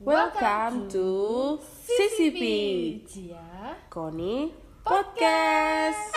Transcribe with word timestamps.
Welcome 0.00 0.88
to 0.96 1.60
CCP 1.60 2.40
Cia 3.04 3.76
Koni 3.92 4.48
Podcast. 4.80 6.16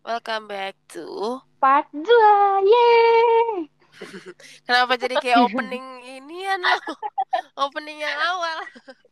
Welcome 0.00 0.48
back 0.48 0.80
to 0.96 1.44
part 1.60 1.84
2 1.92 2.08
yeay 2.64 3.68
Kenapa 4.66 4.96
jadi 4.96 5.20
kayak 5.20 5.44
opening 5.44 5.84
ini 6.08 6.48
ya 6.48 6.56
lo? 6.56 6.80
Opening 7.68 8.00
yang 8.00 8.16
awal. 8.16 8.64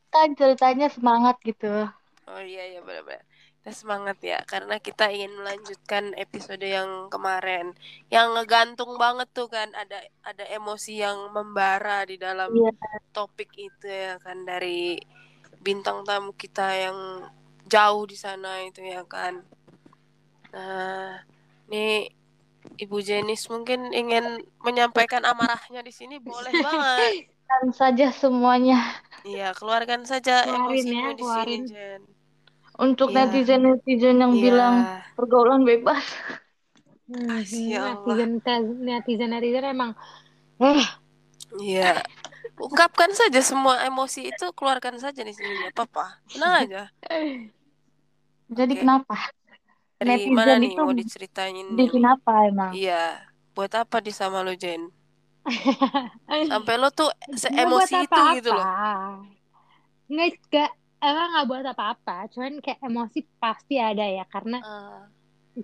kan 0.09 0.32
ceritanya 0.32 0.89
semangat 0.89 1.36
gitu 1.45 1.93
Oh 2.25 2.41
iya 2.41 2.73
iya 2.73 2.80
benar-benar. 2.80 3.20
Kita 3.62 3.70
semangat 3.79 4.18
ya 4.26 4.42
karena 4.42 4.82
kita 4.82 5.06
ingin 5.06 5.38
melanjutkan 5.38 6.18
episode 6.18 6.66
yang 6.66 7.06
kemarin 7.06 7.70
yang 8.11 8.34
ngegantung 8.34 8.98
banget 8.98 9.30
tuh 9.30 9.46
kan 9.46 9.70
ada 9.70 10.02
ada 10.26 10.42
emosi 10.50 10.98
yang 10.98 11.30
membara 11.30 12.03
di 12.03 12.18
dalam 12.18 12.50
Iya. 12.50 12.75
topik 13.14 13.54
itu 13.54 13.86
ya 13.86 14.18
kan 14.18 14.43
dari 14.43 14.98
bintang 15.62 16.03
tamu 16.03 16.34
kita 16.34 16.75
yang 16.75 16.98
jauh 17.70 18.03
di 18.03 18.18
sana 18.18 18.67
itu 18.67 18.82
ya 18.82 19.06
kan. 19.06 19.46
Nah, 20.50 21.22
nih 21.70 22.11
Ibu 22.82 22.98
Jenis 22.98 23.46
mungkin 23.46 23.94
ingin 23.94 24.42
menyampaikan 24.58 25.22
amarahnya 25.22 25.86
di 25.86 25.94
sini 25.94 26.18
boleh 26.18 26.50
banget. 26.50 27.31
kan 27.53 27.68
saja 27.70 28.08
semuanya 28.11 28.81
Iya, 29.22 29.54
keluarkan 29.54 30.03
saja 30.03 30.42
Keluarin 30.42 30.82
emosimu 30.82 30.98
ya, 30.98 31.11
di 31.14 31.25
sini. 31.31 31.56
Jen. 31.70 32.03
Untuk 32.78 33.12
Iya. 33.12 33.25
netizen 33.28 33.61
netizen 33.67 34.17
yang 34.22 34.33
Iya. 34.33 34.42
bilang 34.44 34.75
pergaulan 35.19 35.62
bebas 35.67 36.03
Ah, 37.28 37.42
ya 37.45 37.92
Allah. 37.92 38.17
netizen 38.17 38.62
netizen 38.86 39.31
netizen 39.34 39.64
emang 39.69 39.91
eh 40.62 40.84
Iya. 41.61 42.00
Ungkapkan 42.56 43.11
saja 43.12 43.41
semua 43.43 43.83
emosi 43.84 44.31
itu, 44.33 44.47
keluarkan 44.55 44.97
saja 45.03 45.20
di 45.25 45.33
sini, 45.34 45.53
nggak 45.59 45.75
apa-apa. 45.75 46.20
Tenang 46.31 46.55
aja. 46.65 46.83
jadi 48.59 48.73
Oke. 48.73 48.81
kenapa 48.81 49.17
Dari 50.03 50.27
Netizen 50.27 50.34
mana 50.34 50.55
nih 50.59 50.70
itu 50.75 50.81
mau 50.83 50.95
diceritain 50.95 51.55
ini? 51.55 51.70
bikin 51.78 52.03
apa 52.03 52.33
emang 52.50 52.73
Iya. 52.75 53.23
Buat 53.55 53.73
apa 53.77 54.00
di 54.03 54.11
sama 54.11 54.43
lo, 54.43 54.53
Jen? 54.56 54.91
Sampai 56.50 56.75
lo 56.78 56.89
tuh 56.91 57.11
seemosi 57.34 58.06
itu 58.06 58.11
apa-apa 58.11 58.37
gitu 58.39 58.50
loh. 58.55 58.67
nggak 60.11 60.70
emang 61.08 61.28
nggak 61.33 61.47
buat 61.50 61.67
apa-apa 61.75 62.17
cuman 62.33 62.53
kayak 62.64 62.81
emosi 62.89 63.19
pasti 63.42 63.75
ada 63.91 64.05
ya 64.19 64.25
karena 64.34 64.58
Ah, 64.61 65.03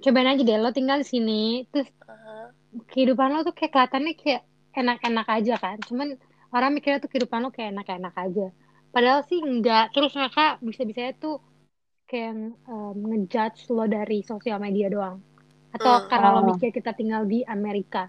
cobain 0.05 0.29
aja 0.33 0.43
deh 0.49 0.59
lo 0.63 0.71
tinggal 0.79 0.99
di 1.03 1.09
sini 1.15 1.43
terus 1.73 1.89
ah, 2.09 2.49
kehidupan 2.93 3.29
lo 3.35 3.41
tuh 3.49 3.55
kayak 3.59 3.73
kelihatannya 3.75 4.13
kayak 4.23 4.43
enak-enak 4.81 5.27
aja 5.37 5.55
kan 5.65 5.77
cuman 5.89 6.09
orang 6.55 6.71
mikirnya 6.77 7.01
tuh 7.05 7.11
kehidupan 7.13 7.41
lo 7.45 7.51
kayak 7.57 7.71
enak-enak 7.75 8.15
aja 8.25 8.47
padahal 8.95 9.21
sih 9.29 9.39
enggak 9.51 9.85
terus 9.95 10.13
mereka 10.19 10.43
bisa-bisanya 10.69 11.13
tuh 11.25 11.35
kayak 12.11 12.33
um, 12.73 12.97
ngejudge 13.09 13.61
lo 13.77 13.85
dari 13.97 14.19
sosial 14.31 14.59
media 14.67 14.87
doang 14.95 15.19
atau 15.77 15.95
Hmm. 15.95 16.09
karena 16.11 16.29
lo 16.37 16.41
Oh. 16.41 16.49
mikir 16.51 16.69
kita 16.77 16.91
tinggal 16.99 17.23
di 17.33 17.39
Amerika 17.47 18.03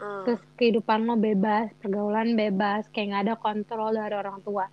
hmm. 0.00 0.24
terus 0.24 0.40
kehidupan 0.58 1.00
lo 1.08 1.14
bebas 1.26 1.66
pergaulan 1.80 2.28
bebas 2.42 2.82
kayak 2.92 3.06
nggak 3.12 3.24
ada 3.26 3.34
kontrol 3.44 3.90
dari 3.92 4.14
orang 4.22 4.38
tua 4.46 4.66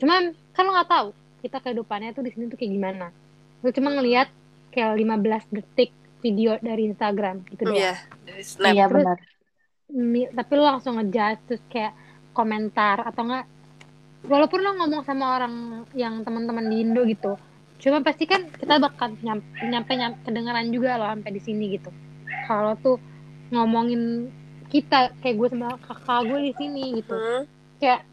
cuman 0.00 0.22
kan 0.54 0.62
lo 0.66 0.72
nggak 0.76 0.90
tahu 0.94 1.08
kita 1.40 1.58
kehidupannya 1.58 2.12
tuh 2.12 2.22
di 2.22 2.30
sini 2.30 2.46
tuh 2.46 2.56
kayak 2.56 2.70
gimana. 2.70 3.06
Lo 3.60 3.68
cuma 3.72 3.90
ngelihat 3.90 4.28
kayak 4.70 4.94
15 4.94 5.50
detik 5.50 5.90
video 6.20 6.60
dari 6.60 6.86
Instagram 6.86 7.42
gitu 7.48 7.64
doang. 7.66 7.80
Iya, 7.80 7.94
dari 8.22 8.44
snap. 8.44 8.72
iya 8.72 8.84
Terus- 8.86 8.96
benar. 9.02 9.18
Mi- 9.90 10.30
tapi 10.30 10.50
lo 10.54 10.62
langsung 10.62 10.94
ngejudge 11.00 11.40
terus 11.50 11.62
kayak 11.66 11.92
komentar 12.30 13.02
atau 13.02 13.26
enggak 13.26 13.44
walaupun 14.22 14.62
lo 14.62 14.70
ngomong 14.78 15.02
sama 15.02 15.34
orang 15.34 15.54
yang 15.98 16.22
teman-teman 16.22 16.70
di 16.70 16.86
Indo 16.86 17.02
gitu 17.02 17.34
cuma 17.80 17.98
pasti 17.98 18.28
kan 18.28 18.44
kita 18.52 18.76
bakal 18.76 19.16
nyampe 19.18 19.50
nyampe, 19.64 19.90
nyampe 19.96 20.18
kedengeran 20.22 20.68
juga 20.68 20.94
lo 20.94 21.08
sampai 21.08 21.32
di 21.32 21.40
sini 21.40 21.64
gitu. 21.74 21.88
Kalau 22.44 22.76
tuh 22.76 23.00
ngomongin 23.48 24.28
kita 24.68 25.16
kayak 25.18 25.34
gue 25.40 25.48
sama 25.48 25.74
kakak 25.82 26.20
gue 26.28 26.38
di 26.38 26.52
sini 26.54 26.82
gitu. 27.00 27.16
Hmm, 27.16 27.42
kayak 27.80 28.04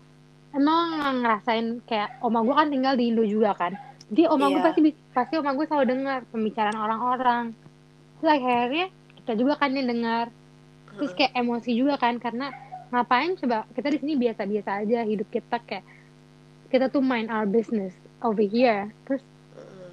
emang 0.57 1.21
ngerasain 1.21 1.65
kayak 1.85 2.17
oma 2.19 2.41
gue 2.41 2.51
kan 2.51 2.67
tinggal 2.67 2.93
di 2.97 3.03
Indo 3.07 3.23
juga 3.23 3.53
kan? 3.53 3.77
Jadi 4.09 4.23
oma 4.25 4.49
gue 4.49 4.57
Iya. 4.57 4.65
pasti 4.65 4.79
pasti 5.13 5.33
oma 5.37 5.51
gue 5.53 5.65
selalu 5.65 5.85
dengar 5.87 6.19
pembicaraan 6.27 6.75
orang-orang. 6.75 7.43
Terus 8.17 8.29
akhirnya 8.33 8.85
kita 9.15 9.31
juga 9.35 9.53
kan 9.55 9.71
yang 9.71 9.87
dengar. 9.87 10.25
Terus 10.97 11.13
kayak 11.13 11.33
emosi 11.33 11.71
juga 11.71 11.95
kan 11.95 12.17
karena 12.17 12.49
ngapain 12.89 13.35
coba 13.35 13.67
kita 13.71 13.87
di 13.91 13.97
sini 13.99 14.13
biasa-biasa 14.15 14.81
aja 14.81 14.99
hidup 15.03 15.27
kita 15.29 15.59
kayak 15.61 15.85
kita 16.67 16.87
tuh 16.87 16.99
mind 16.99 17.29
our 17.29 17.45
business 17.45 17.93
over 18.19 18.41
here. 18.41 18.89
Terus 19.05 19.21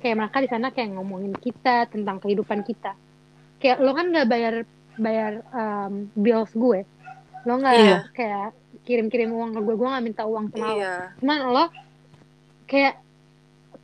kayak 0.01 0.17
mereka 0.17 0.39
di 0.41 0.49
sana 0.49 0.71
kayak 0.71 0.97
ngomongin 0.97 1.35
kita 1.35 1.87
tentang 1.87 2.19
kehidupan 2.19 2.65
kita. 2.65 2.97
Kayak 3.59 3.79
lo 3.79 3.93
kan 3.93 4.09
nggak 4.09 4.29
bayar 4.29 4.55
bayar 4.95 5.33
um, 5.51 6.09
bills 6.15 6.55
gue. 6.55 6.87
Lo 7.45 7.59
nggak 7.59 7.75
Iya. 7.75 7.99
kayak 8.15 8.49
kirim-kirim 8.85 9.31
uang 9.31 9.51
ke 9.51 9.61
gue 9.61 9.75
gue 9.75 9.89
nggak 9.89 10.05
minta 10.05 10.23
uang 10.23 10.45
sama 10.49 10.61
lo 10.63 10.75
Iya. 10.75 10.95
cuman 11.19 11.39
lo 11.47 11.65
kayak 12.65 12.95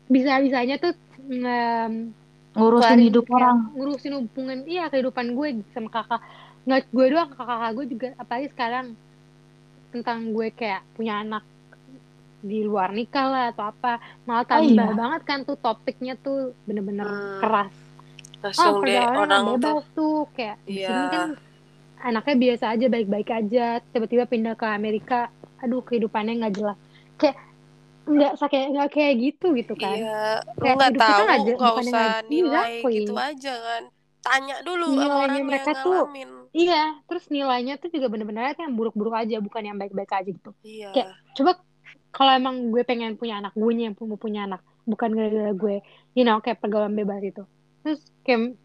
bisa-bisanya 0.06 0.76
tuh 0.76 0.92
nge- 1.22 2.12
ngurusin 2.50 2.88
keluarin 2.90 3.00
hidup 3.02 3.24
kayak 3.24 3.36
orang 3.36 3.58
ngurusin 3.72 4.12
hubungan 4.16 4.58
iya 4.64 4.84
kehidupan 4.86 5.32
gue 5.32 5.48
sama 5.70 5.88
kakak 5.88 6.20
nggak 6.60 6.80
gue 6.88 7.06
doang 7.08 7.28
kakak-kakak 7.28 7.70
gue 7.72 7.86
juga 7.88 8.06
apalagi 8.16 8.46
sekarang 8.48 8.86
tentang 9.90 10.18
gue 10.30 10.48
kayak 10.50 10.82
punya 10.92 11.18
anak 11.18 11.44
di 12.40 12.60
luar 12.60 12.90
nikah 12.90 13.26
lah 13.26 13.44
atau 13.50 13.68
apa 13.68 13.92
malah 14.24 14.44
tambah 14.44 14.66
iya. 14.66 14.96
banget 14.96 15.22
kan 15.24 15.38
tuh 15.42 15.56
topiknya 15.56 16.16
tuh 16.16 16.56
bener-bener 16.64 17.04
Hmm. 17.04 17.38
keras 17.38 17.72
Langsung 18.40 18.74
oh 18.74 18.82
deh 18.82 18.96
orang 18.96 19.42
tuh. 19.44 19.56
bebas 19.60 19.84
tuh 19.92 20.14
kayak 20.32 20.56
di 20.64 20.72
Iya. 20.74 20.88
sini 20.88 21.06
kan 21.06 21.28
anaknya 22.00 22.36
biasa 22.36 22.64
aja 22.72 22.86
baik-baik 22.88 23.28
aja 23.28 23.66
tiba-tiba 23.92 24.24
pindah 24.24 24.54
ke 24.54 24.64
Amerika 24.64 25.28
aduh 25.60 25.84
kehidupannya 25.84 26.40
nggak 26.40 26.54
jelas 26.56 26.76
kayak 27.16 27.36
nggak 28.08 28.32
kayak 28.42 28.66
nggak 28.72 28.88
kayak 28.90 29.14
gitu 29.20 29.46
gitu 29.54 29.74
kan 29.76 29.94
Iya, 29.94 30.24
Kayak 30.56 30.74
nggak 30.80 30.92
tahu, 30.96 31.24
nggak 31.54 31.74
usah 31.84 32.06
nilai 32.26 32.70
exactly. 32.80 32.96
gitu 32.96 33.12
aja 33.14 33.54
kan. 33.54 33.82
Tanya 34.20 34.56
dulu 34.60 34.84
sama 34.90 34.96
Nilainya 35.00 35.16
orang 35.16 35.46
mereka 35.46 35.70
yang 35.70 35.80
tuh- 35.80 35.94
ngalamin. 36.04 36.30
Iya, 36.50 36.82
terus 37.06 37.24
nilainya 37.30 37.74
tuh 37.78 37.88
juga 37.88 38.10
bener-bener 38.10 38.52
yang 38.58 38.74
buruk-buruk 38.74 39.14
aja, 39.14 39.38
bukan 39.38 39.62
yang 39.62 39.78
baik-baik 39.78 40.10
aja 40.10 40.26
gitu. 40.26 40.50
Iya. 40.60 40.90
Kayak, 40.90 41.08
Coba 41.38 41.52
kalau 42.10 42.32
emang 42.34 42.74
gue 42.74 42.82
pengen 42.82 43.14
punya 43.14 43.38
anak, 43.38 43.54
gue 43.54 43.70
yang 43.70 43.94
mau 43.94 44.18
punya 44.18 44.44
anak, 44.44 44.60
bukan 44.82 45.14
gara-gara 45.14 45.52
gue, 45.54 45.76
you 46.12 46.26
know, 46.26 46.42
kayak 46.42 46.58
pergaulan 46.58 46.92
bebas 46.92 47.22
itu. 47.22 47.46
Terus 47.86 48.00
kayak 48.20 48.58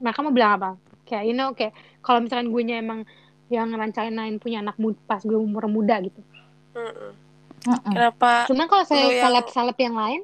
mereka 0.00 0.24
mau 0.24 0.32
bilang 0.32 0.52
apa? 0.56 0.70
Kayak, 1.06 1.24
you 1.24 1.32
know, 1.32 1.54
kayak 1.54 1.72
kalau 2.02 2.20
misalkan 2.20 2.50
gue 2.50 2.62
emang 2.68 3.06
yang 3.46 3.70
ngerancanain 3.70 4.36
punya 4.36 4.58
anak 4.58 4.74
mud- 4.76 4.98
pas 5.06 5.22
gue 5.22 5.38
umur 5.38 5.70
muda 5.70 6.02
gitu. 6.02 6.18
Mm-mm. 6.74 7.14
Kenapa? 7.86 8.46
Cuman 8.46 8.66
kalau 8.66 8.82
saya 8.82 9.06
yang- 9.06 9.22
seleb-seleb 9.22 9.78
yang 9.80 9.94
lain, 9.94 10.20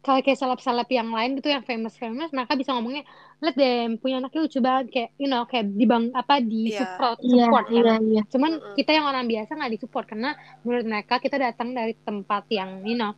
kalau 0.00 0.22
kayak 0.22 0.38
seleb-seleb 0.38 0.86
yang 0.86 1.08
lain 1.10 1.34
gitu 1.34 1.48
yang 1.48 1.64
famous-famous, 1.64 2.30
mereka 2.30 2.54
bisa 2.54 2.70
ngomongnya, 2.70 3.02
lihat 3.40 3.56
deh 3.56 3.74
punya 3.98 4.20
anaknya 4.20 4.40
lucu 4.40 4.58
banget, 4.60 4.86
kayak, 4.88 5.10
you 5.16 5.26
know, 5.26 5.42
kayak 5.44 5.66
di 5.66 5.84
bang 5.84 6.12
apa 6.12 6.38
di 6.38 6.70
Iya. 6.70 6.78
support, 6.78 7.18
iya 7.20 7.44
support 7.44 7.66
kan. 7.66 7.74
iya 7.74 7.94
iya 7.98 8.22
Cuman 8.30 8.50
Mm-mm. 8.54 8.74
kita 8.74 8.90
yang 8.92 9.04
orang 9.04 9.24
biasa 9.26 9.50
nggak 9.50 9.72
disupport 9.74 10.04
karena 10.06 10.30
menurut 10.62 10.84
mereka 10.86 11.14
kita 11.18 11.36
datang 11.36 11.68
dari 11.72 11.92
tempat 11.98 12.44
yang 12.48 12.84
you 12.84 12.94
know 12.94 13.12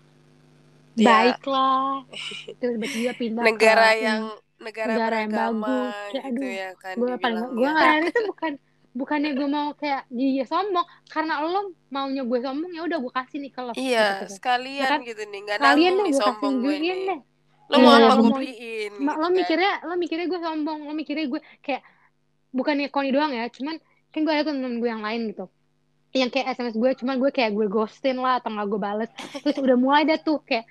Iya. 0.95 1.07
baik 1.07 1.43
lah. 1.45 2.03
Terus 2.59 2.73
tiba-tiba 2.75 3.13
pindah 3.15 3.43
Negara 3.45 3.89
ke 3.93 3.99
yang 4.01 4.23
negara, 4.59 4.89
negara 4.91 5.17
yang 5.23 5.33
bagus. 5.33 5.95
Kayak, 6.11 6.25
gitu 6.35 6.43
aduh, 6.43 6.51
ya 6.51 6.71
kan 6.83 6.97
gue 6.99 7.15
paling 7.19 7.45
gue 7.55 7.71
dibilangnya. 7.71 7.73
nggak 7.75 7.95
itu 8.11 8.21
bukan 8.27 8.53
bukannya 8.99 9.31
gue 9.39 9.49
mau 9.49 9.69
kayak 9.79 10.03
dia 10.11 10.45
sombong 10.45 10.87
karena 11.07 11.33
lo 11.45 11.61
maunya 11.89 12.23
gue 12.27 12.39
sombong 12.43 12.73
ya 12.75 12.83
udah 12.83 12.99
gue 12.99 13.13
kasih 13.15 13.39
nih 13.45 13.53
kalau 13.55 13.73
Iya, 13.77 14.27
gitu. 14.27 14.35
sekalian 14.39 14.83
Ya 14.83 14.89
kan? 14.91 15.01
gitu 15.07 15.23
nih, 15.31 15.41
nggak 15.47 15.59
Kalian 15.63 15.93
deh 15.95 16.03
nih 16.03 16.13
gue 16.13 16.23
kasih 16.25 16.27
sombong 16.35 16.55
gue 16.65 16.75
nih. 16.83 16.99
deh. 17.07 17.21
Lo 17.69 17.77
Iya, 17.77 17.85
mau 17.85 17.93
apa 17.95 18.15
gue 18.17 18.31
beliin 18.33 18.93
gitu 18.97 19.21
lo 19.21 19.29
kan. 19.29 19.31
mikirnya 19.39 19.73
lo 19.85 19.95
mikirnya 19.95 20.27
gue 20.33 20.41
sombong 20.41 20.79
lo 20.89 20.93
mikirnya 20.97 21.27
gue 21.29 21.41
kayak 21.61 21.83
bukannya 22.51 22.89
Koni 22.89 23.11
doang 23.13 23.33
ya 23.37 23.45
cuman 23.53 23.77
kan 24.09 24.21
gue 24.25 24.33
ada 24.33 24.45
temen 24.49 24.81
gue 24.81 24.89
yang 24.89 25.05
lain 25.05 25.29
gitu 25.31 25.47
yang 26.17 26.33
kayak 26.33 26.57
SMS 26.57 26.75
gue 26.81 26.91
cuman 26.97 27.21
gue 27.21 27.31
kayak 27.31 27.53
gue 27.53 27.67
ghostin 27.69 28.17
lah 28.17 28.41
atau 28.41 28.49
nggak 28.49 28.67
gue 28.73 28.81
bales 28.81 29.11
terus 29.45 29.57
udah 29.61 29.77
mulai 29.77 30.09
dah 30.09 30.17
tuh 30.17 30.41
kayak 30.41 30.65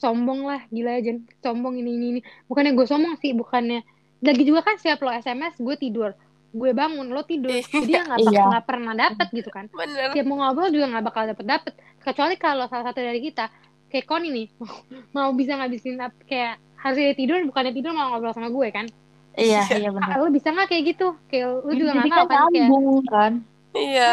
sombong 0.00 0.48
lah 0.48 0.64
gila 0.72 0.96
aja 0.96 1.12
sombong 1.38 1.76
ini 1.76 1.90
ini 1.94 2.06
ini 2.10 2.20
bukannya 2.48 2.72
gue 2.72 2.86
sombong 2.88 3.20
sih 3.20 3.36
bukannya 3.36 3.84
lagi 4.20 4.42
juga 4.42 4.64
kan 4.64 4.80
setiap 4.80 5.04
lo 5.04 5.12
SMS 5.12 5.60
gue 5.60 5.76
tidur 5.76 6.16
gue 6.50 6.70
bangun 6.72 7.12
lo 7.12 7.22
tidur 7.22 7.52
jadi 7.52 7.86
ya 7.86 8.00
nggak 8.08 8.18
Iya. 8.32 8.42
nggak 8.48 8.64
pernah 8.66 8.92
dapet 8.96 9.28
gitu 9.30 9.52
kan 9.52 9.68
Bener. 9.70 10.10
tiap 10.10 10.24
mau 10.24 10.40
ngobrol 10.40 10.72
juga 10.72 10.88
nggak 10.88 11.04
bakal 11.04 11.22
dapet 11.28 11.44
dapet 11.46 11.72
kecuali 12.00 12.34
kalau 12.34 12.64
salah 12.66 12.88
satu 12.88 12.98
dari 12.98 13.20
kita 13.20 13.52
kayak 13.86 14.08
Koni 14.08 14.28
nih 14.32 14.46
mau 15.16 15.30
bisa 15.36 15.54
ngabisin 15.54 16.00
kayak 16.24 16.56
harusnya 16.80 17.12
dia 17.12 17.16
tidur 17.20 17.38
bukannya 17.44 17.70
tidur 17.70 17.92
mau 17.92 18.10
ngobrol 18.10 18.32
sama 18.32 18.48
gue 18.48 18.68
kan 18.72 18.88
Iya, 19.30 19.62
Iya. 19.62 19.78
iya 19.78 19.90
benar. 19.94 20.10
Ah, 20.10 20.26
lu 20.26 20.34
bisa 20.34 20.50
nggak 20.50 20.66
kayak 20.66 20.84
gitu 20.90 21.14
kayak 21.30 21.62
lu 21.62 21.72
juga 21.78 21.92
Jadi 21.94 22.08
nggak 22.10 22.18
mau 22.18 22.26
kan 22.26 22.40
kan 22.42 22.50
kayak 22.50 23.06
kan. 23.06 23.32
Iya. 23.70 24.12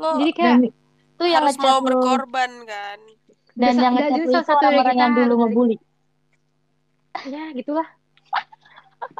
Lo 0.00 0.08
jadi 0.16 0.32
kayak 0.32 0.56
itu 0.64 1.24
yang 1.28 1.42
harus 1.44 1.56
mau 1.60 1.78
berkorban 1.84 2.52
kan. 2.64 2.98
Dan 3.58 3.74
Bisa- 3.74 3.82
yang 3.82 3.94
salah 3.98 4.18
itu 4.22 4.30
satu 4.38 4.54
orang-orang 4.54 4.94
kita 4.94 5.02
yang 5.02 5.14
dulu 5.18 5.34
ngebully. 5.42 5.76
ya 7.26 7.44
gitulah. 7.52 7.88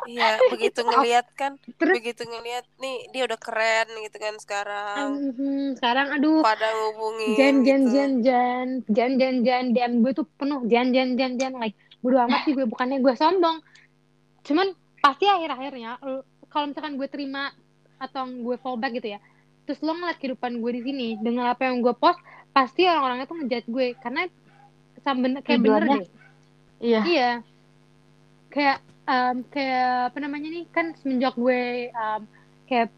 Iya, 0.06 0.38
begitu 0.50 0.80
ngelihat 0.86 1.26
kan, 1.34 1.58
terus? 1.78 1.98
begitu 1.98 2.22
ngelihat 2.22 2.66
nih 2.78 3.10
dia 3.10 3.22
udah 3.26 3.38
keren 3.38 3.88
gitu 3.98 4.16
kan 4.16 4.34
sekarang. 4.38 5.06
mhm, 5.34 5.74
sekarang 5.74 6.06
aduh. 6.14 6.42
Pada 6.42 6.66
ngubungin 6.70 7.34
jan 7.34 7.56
jan 7.62 7.82
gitu. 7.82 7.92
jan 7.94 8.10
jan 8.22 8.68
jan 8.86 9.12
jan 9.18 9.34
jan 9.42 9.64
DM 9.74 9.92
gue 10.06 10.12
tuh 10.14 10.26
penuh. 10.38 10.62
Jan 10.70 10.94
jan 10.94 11.18
jan 11.18 11.34
jan 11.34 11.52
like 11.58 11.74
bodo 11.98 12.22
amat 12.22 12.46
sih 12.46 12.54
gue 12.54 12.66
bukannya 12.66 13.02
gue 13.02 13.14
sombong. 13.18 13.58
Cuman 14.46 14.70
pasti 15.02 15.26
akhir-akhirnya 15.26 15.98
kalau 16.46 16.70
misalkan 16.70 16.94
gue 16.94 17.08
terima 17.10 17.50
atau 17.98 18.22
gue 18.26 18.54
fallback 18.58 18.94
gitu 18.94 19.14
ya 19.14 19.20
terus 19.62 19.84
lo 19.84 19.92
ngeliat 19.92 20.16
kehidupan 20.16 20.64
gue 20.64 20.72
di 20.74 20.82
sini 20.82 21.08
dengan 21.20 21.52
apa 21.52 21.68
yang 21.68 21.84
gue 21.84 21.92
post 21.92 22.16
pasti 22.58 22.82
orang-orangnya 22.90 23.26
tuh 23.30 23.36
ngejudge 23.38 23.68
gue 23.70 23.86
karena 24.02 24.26
sama 24.98 25.18
bener, 25.22 25.40
kayak 25.46 25.60
bener 25.62 25.82
deh 25.86 26.04
Iya. 26.78 27.00
Iya. 27.06 27.32
Kayak 28.50 28.78
em, 29.02 29.36
kayak 29.50 30.14
apa 30.14 30.18
namanya 30.18 30.48
nih 30.50 30.64
kan 30.70 30.94
semenjak 30.98 31.34
gue 31.34 31.90
em, 31.90 32.20
kayak 32.66 32.88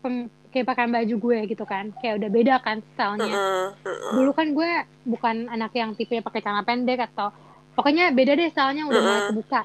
pem- 0.00 0.28
kayak 0.52 0.66
pakaian 0.68 0.92
baju 0.92 1.14
gue 1.16 1.38
gitu 1.48 1.64
kan. 1.64 1.88
Kayak 2.00 2.20
udah 2.20 2.30
beda 2.30 2.54
kan 2.60 2.76
stylenya. 2.92 3.32
Heeh, 3.32 3.68
heeh. 3.80 4.12
Dulu 4.12 4.30
kan 4.32 4.46
gue 4.52 4.70
bukan 5.08 5.36
anak 5.48 5.72
yang 5.72 5.96
tipe 5.96 6.20
pakai 6.20 6.40
celana 6.40 6.64
pendek 6.64 7.00
atau 7.12 7.32
pokoknya 7.72 8.12
beda 8.12 8.36
deh 8.36 8.48
stylenya 8.52 8.84
udah 8.88 9.00
mulai 9.00 9.22
kebuka. 9.32 9.60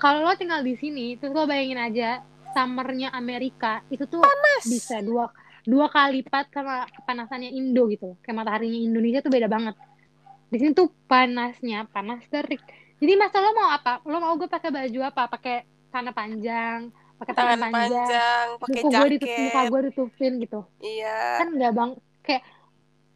Kalau 0.00 0.24
lo 0.24 0.32
tinggal 0.34 0.64
di 0.64 0.74
sini, 0.74 1.14
terus 1.14 1.30
lo 1.30 1.44
bayangin 1.44 1.78
aja 1.78 2.24
summernya 2.52 3.12
Amerika 3.12 3.84
itu 3.88 4.04
tuh 4.04 4.24
bisa 4.66 4.96
dua 5.00 5.28
dua 5.62 5.86
kali 5.88 6.22
lipat 6.22 6.50
sama 6.50 6.86
kepanasannya 6.90 7.50
Indo 7.50 7.86
gitu. 7.88 8.18
Kayak 8.22 8.36
mataharinya 8.42 8.80
Indonesia 8.82 9.20
tuh 9.22 9.32
beda 9.32 9.46
banget. 9.46 9.74
Di 10.50 10.56
sini 10.58 10.70
tuh 10.74 10.90
panasnya 11.06 11.86
panas 11.88 12.22
terik. 12.28 12.60
Jadi 13.02 13.12
masa 13.18 13.42
lo 13.42 13.50
mau 13.54 13.70
apa? 13.70 14.02
Lo 14.04 14.18
mau 14.18 14.34
gue 14.38 14.46
pakai 14.46 14.70
baju 14.70 15.00
apa? 15.02 15.26
Pakai 15.26 15.66
celana 15.92 16.12
panjang, 16.12 16.88
pakai 17.20 17.34
tangan 17.36 17.58
panjang, 17.68 17.90
panjang, 17.92 18.46
pakai 18.58 18.80
muka 18.82 18.98
gue 18.98 19.08
ditutup, 19.14 19.38
muka 19.38 19.52
jaket. 19.54 19.70
gue 19.70 19.80
ditutupin 19.86 20.32
gitu 20.42 20.60
Iya. 20.80 21.18
kan 21.38 21.48
nggak 21.52 21.72
bang 21.76 21.90
kayak 22.24 22.42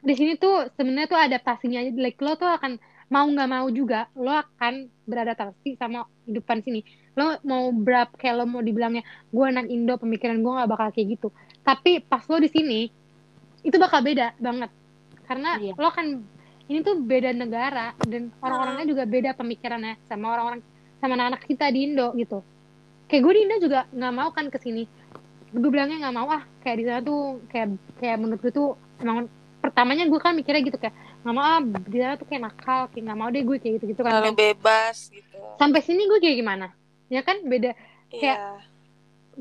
di 0.07 0.15
sini 0.15 0.33
tuh 0.39 0.71
sebenarnya 0.79 1.09
tuh 1.11 1.19
adaptasinya 1.19 1.79
aja 1.83 1.91
like 1.99 2.21
lo 2.23 2.39
tuh 2.39 2.47
akan 2.47 2.79
mau 3.09 3.27
nggak 3.27 3.49
mau 3.51 3.67
juga 3.73 4.07
lo 4.15 4.31
akan 4.31 4.87
beradaptasi 5.09 5.75
sama 5.81 6.07
kehidupan 6.23 6.63
sini 6.63 6.85
lo 7.17 7.41
mau 7.43 7.73
berapa 7.73 8.13
kayak 8.15 8.35
lo 8.39 8.45
mau 8.47 8.63
dibilangnya 8.63 9.03
gue 9.33 9.45
anak 9.49 9.67
Indo 9.67 9.97
pemikiran 9.99 10.39
gue 10.39 10.53
nggak 10.53 10.71
bakal 10.71 10.89
kayak 10.95 11.19
gitu 11.19 11.29
tapi 11.67 11.99
pas 12.01 12.23
lo 12.23 12.39
di 12.39 12.47
sini 12.47 12.87
itu 13.61 13.77
bakal 13.77 13.99
beda 14.01 14.39
banget 14.39 14.71
karena 15.27 15.59
Iya. 15.59 15.75
lo 15.75 15.91
kan 15.91 16.23
ini 16.65 16.79
tuh 16.81 16.95
beda 16.97 17.31
negara 17.33 17.95
dan 18.01 18.31
orang-orangnya 18.39 18.87
juga 18.87 19.03
beda 19.05 19.31
pemikirannya 19.33 19.99
sama 20.05 20.31
orang-orang 20.31 20.61
sama 20.97 21.13
anak-anak 21.13 21.43
kita 21.45 21.67
di 21.69 21.81
Indo 21.85 22.15
gitu 22.15 22.47
kayak 23.07 23.21
gue 23.21 23.33
di 23.33 23.41
Indo 23.43 23.57
juga 23.61 23.87
nggak 23.89 24.13
mau 24.13 24.31
kan 24.31 24.47
ke 24.47 24.59
sini 24.59 24.87
gue 25.49 25.69
bilangnya 25.69 25.99
nggak 26.01 26.17
mau 26.17 26.29
ah 26.29 26.43
kayak 26.61 26.77
di 26.77 26.85
sana 26.85 27.01
tuh 27.01 27.21
kayak 27.49 27.69
kayak 27.97 28.17
menurut 28.17 28.41
gue 28.41 28.53
tuh 28.53 28.69
emang 28.97 29.27
pertamanya 29.59 30.05
gue 30.05 30.21
kan 30.21 30.33
mikirnya 30.33 30.63
gitu 30.63 30.77
kayak 30.77 30.95
nggak 31.23 31.35
mau 31.35 31.43
ah 31.45 31.59
di 31.63 31.97
sana 31.97 32.15
tuh 32.15 32.27
kayak 32.27 32.43
nakal 32.45 32.81
kayak 32.89 33.03
nggak 33.05 33.19
mau 33.19 33.29
deh 33.29 33.43
gue 33.43 33.57
kayak 33.57 33.73
gitu 33.77 33.85
gitu 33.91 34.01
kan 34.01 34.11
Terlalu 34.13 34.35
bebas 34.37 34.97
gitu. 35.09 35.39
sampai 35.57 35.81
sini 35.81 36.03
gue 36.05 36.19
kayak 36.21 36.37
gimana 36.37 36.67
ya 37.09 37.23
kan 37.23 37.43
beda 37.43 37.75
Kayak- 38.09 38.39
Iya. 38.39 38.76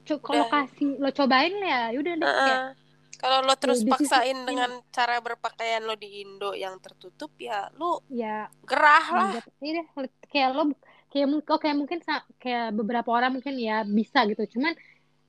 Co- 0.03 0.19
kalau 0.19 0.45
kasih 0.47 0.97
lo 0.97 1.09
cobain 1.09 1.56
ya 1.56 1.81
yaudah 1.89 2.13
deh 2.13 2.27
kayak 2.27 2.36
Heeh. 2.36 2.68
Kalau 3.15 3.39
lo 3.42 3.56
terus 3.56 3.80
di 3.80 3.88
situ- 3.88 3.95
paksain 3.95 4.38
dengan 4.44 4.69
cara 4.92 5.18
berpakaian 5.18 5.81
lo 5.81 5.95
di 5.95 6.19
Indo 6.19 6.51
yang 6.51 6.75
tertutup 6.77 7.31
ya 7.38 7.71
lu 7.74 8.03
ya 8.12 8.51
gerah 8.62 9.06
lah. 9.07 9.31
Ini 9.57 9.69
deh 9.74 9.86
kayak 10.27 10.50
lo 10.51 10.63
kayak 11.07 11.27
mungkin 11.31 11.47
oh, 11.47 11.57
kayak 11.57 11.75
mungkin 11.75 12.00
kayak 12.38 12.75
beberapa 12.75 13.07
orang 13.07 13.31
mungkin 13.33 13.56
ya 13.56 13.81
bisa 13.81 14.27
gitu 14.27 14.44
cuman 14.51 14.75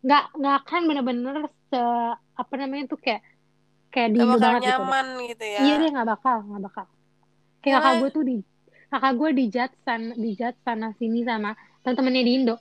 nggak 0.02 0.24
nggak 0.34 0.56
akan 0.60 0.80
bener-bener 0.84 1.34
se 1.64 1.80
apa 2.34 2.52
namanya 2.56 2.90
tuh 2.90 2.98
kayak 2.98 3.22
kayak 3.88 4.10
di 4.10 4.18
Indo 4.18 4.34
banget 4.36 4.60
gitu 4.62 4.70
nyaman 4.76 5.06
gitu 5.24 5.44
ya. 5.46 5.60
iya 5.62 5.74
deh 5.78 5.88
nggak 5.88 6.08
bakal 6.08 6.36
nggak 6.42 6.62
bakal 6.66 6.86
kayak 7.58 7.70
Ya. 7.70 7.78
kakak 7.80 7.94
gue 7.96 8.10
tuh 8.10 8.24
di 8.24 8.36
kakak 8.86 9.12
gue 9.14 9.30
dijat 9.32 9.70
sana 9.80 10.10
dijat 10.14 10.54
sana 10.60 10.86
sini 10.92 11.22
sama 11.22 11.54
teman-temannya 11.80 12.22
di 12.22 12.32
Indo 12.34 12.54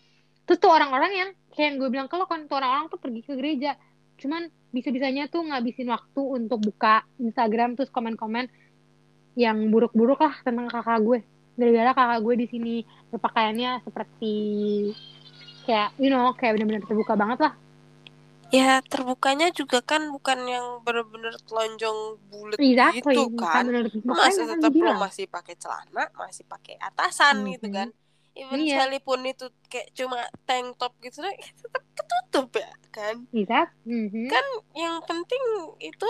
terus 0.45 0.57
tuh 0.57 0.69
orang-orang 0.69 1.11
yang 1.11 1.29
kayak 1.55 1.67
yang 1.71 1.77
gue 1.79 1.89
bilang 1.89 2.07
lo 2.11 2.25
kan 2.27 2.45
tuh 2.45 2.55
orang-orang 2.59 2.87
tuh 2.91 2.99
pergi 2.99 3.21
ke 3.23 3.33
gereja 3.33 3.71
cuman 4.15 4.47
bisa-bisanya 4.71 5.27
tuh 5.27 5.43
ngabisin 5.47 5.87
waktu 5.91 6.21
untuk 6.21 6.59
buka 6.59 7.03
Instagram 7.17 7.79
terus 7.79 7.91
komen-komen 7.91 8.47
yang 9.35 9.71
buruk-buruk 9.71 10.19
lah 10.19 10.35
tentang 10.43 10.67
kakak 10.67 10.99
gue 11.03 11.19
gara-gara 11.55 11.91
kakak 11.95 12.19
gue 12.23 12.35
di 12.35 12.47
sini 12.51 12.73
berpakaiannya 13.11 13.83
seperti 13.83 14.35
kayak 15.63 15.95
you 15.99 16.11
know 16.11 16.31
kayak 16.35 16.59
benar-benar 16.59 16.83
terbuka 16.83 17.15
banget 17.15 17.39
lah 17.49 17.53
Ya 18.53 18.77
terbukanya 18.85 19.49
juga 19.49 19.81
kan 19.81 20.13
bukan 20.13 20.45
yang 20.45 20.79
bener-bener 20.85 21.33
telanjang 21.49 21.97
bulat 22.29 22.61
exactly 22.61 23.17
gitu 23.17 23.41
kan. 23.41 23.65
masih 24.05 24.43
kan 24.45 24.57
tetap 24.61 24.73
lo 24.77 24.91
masih 25.01 25.25
pakai 25.25 25.55
celana, 25.57 26.03
masih 26.13 26.45
pakai 26.45 26.77
atasan 26.77 27.41
Mhm. 27.41 27.49
gitu 27.57 27.67
kan. 27.73 27.87
Even 28.35 28.59
Iya. 28.59 28.83
sekalipun 28.83 29.23
itu 29.23 29.47
kayak 29.65 29.95
cuma 29.95 30.19
tank 30.43 30.75
top 30.75 30.91
gitu 30.99 31.23
tetap 31.23 31.83
ketutup 31.95 32.51
ya 32.53 32.69
kan. 32.91 33.15
exactly 33.31 34.11
Mhm. 34.11 34.27
Kan 34.27 34.45
yang 34.75 34.99
penting 35.03 35.43
itu 35.79 36.09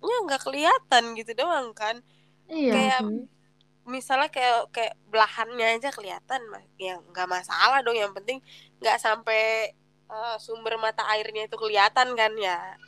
nya 0.00 0.16
nggak 0.24 0.42
kelihatan 0.42 1.04
gitu 1.14 1.32
doang 1.36 1.72
kan. 1.72 2.00
Iya. 2.46 2.72
Kayak 2.72 3.00
Mhm. 3.04 3.22
misalnya 3.86 4.28
kayak 4.28 4.72
kayak 4.72 4.94
belahannya 5.06 5.78
aja 5.78 5.88
kelihatan 5.90 6.40
ya 6.76 6.98
nggak 6.98 7.28
masalah 7.28 7.78
dong 7.80 7.94
yang 7.94 8.10
penting 8.10 8.40
nggak 8.80 8.96
sampai 8.96 9.70
eh, 10.06 10.36
sumber 10.38 10.74
mata 10.76 11.02
airnya 11.08 11.44
itu 11.44 11.54
kelihatan 11.54 12.14
kan 12.14 12.32
ya 12.34 12.78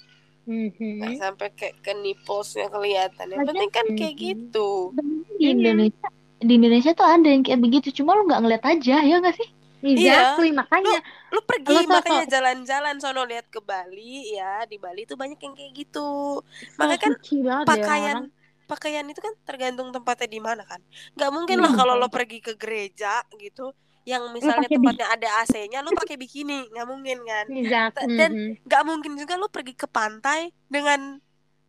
Mhm. 0.43 0.97
nggak 0.97 1.15
sampai 1.19 1.49
kayak 1.53 1.77
ke 1.79 1.93
nipplesnya 1.93 2.67
kelihatan 2.67 3.27
yang 3.29 3.43
penting 3.45 3.69
kan 3.69 3.87
kayak 3.93 4.15
gitu 4.17 4.95
Di 5.35 5.51
Indonesia, 5.51 6.09
di 6.39 6.53
Indonesia 6.55 6.93
tuh 6.93 7.05
ada 7.05 7.27
yang 7.27 7.43
kayak 7.43 7.59
begitu, 7.59 7.89
cuma 7.93 8.15
lu 8.15 8.25
nggak 8.25 8.41
ngeliat 8.41 8.65
aja, 8.65 8.97
ya 9.01 9.17
nggak 9.19 9.35
sih? 9.35 9.49
exactly 9.79 10.51
makanya 10.51 10.99
lu 11.31 11.39
pergi 11.47 11.71
Lu 11.71 11.87
makanya 11.87 12.27
jalan-jalan 12.27 12.99
sono 12.99 13.23
lihat 13.23 13.47
ke 13.47 13.63
Bali 13.63 14.35
ya 14.35 14.67
di 14.67 14.75
Bali 14.75 15.07
tuh 15.07 15.15
banyak 15.15 15.39
yang 15.39 15.55
kayak 15.55 15.71
gitu 15.71 16.43
makanya 16.75 16.99
kan 16.99 17.13
deh 17.15 17.63
pakaian 17.63 18.17
orang-orang. 18.19 18.67
pakaian 18.67 19.07
itu 19.07 19.21
kan 19.23 19.35
tergantung 19.47 19.95
tempatnya 19.95 20.27
di 20.27 20.41
mana 20.43 20.67
kan 20.67 20.83
nggak 21.15 21.31
mungkin 21.31 21.63
lah 21.63 21.71
Iya. 21.71 21.79
kalau 21.79 21.95
lo 21.95 22.11
pergi 22.11 22.43
ke 22.43 22.59
gereja 22.59 23.23
gitu 23.39 23.71
yang 24.03 24.27
misalnya 24.35 24.67
tempatnya 24.67 25.07
ada 25.07 25.47
AC-nya 25.47 25.79
lo 25.79 25.95
pakai 25.95 26.19
bikini 26.19 26.75
nggak 26.75 26.87
mungkin 26.91 27.19
kan 27.23 27.47
exactly 27.47 28.19
Dan- 28.19 28.35
Mhm. 28.35 28.53
nggak 28.67 28.83
mungkin 28.83 29.13
juga 29.15 29.35
lo 29.39 29.47
pergi 29.47 29.79
ke 29.79 29.87
pantai 29.87 30.51
dengan 30.67 31.23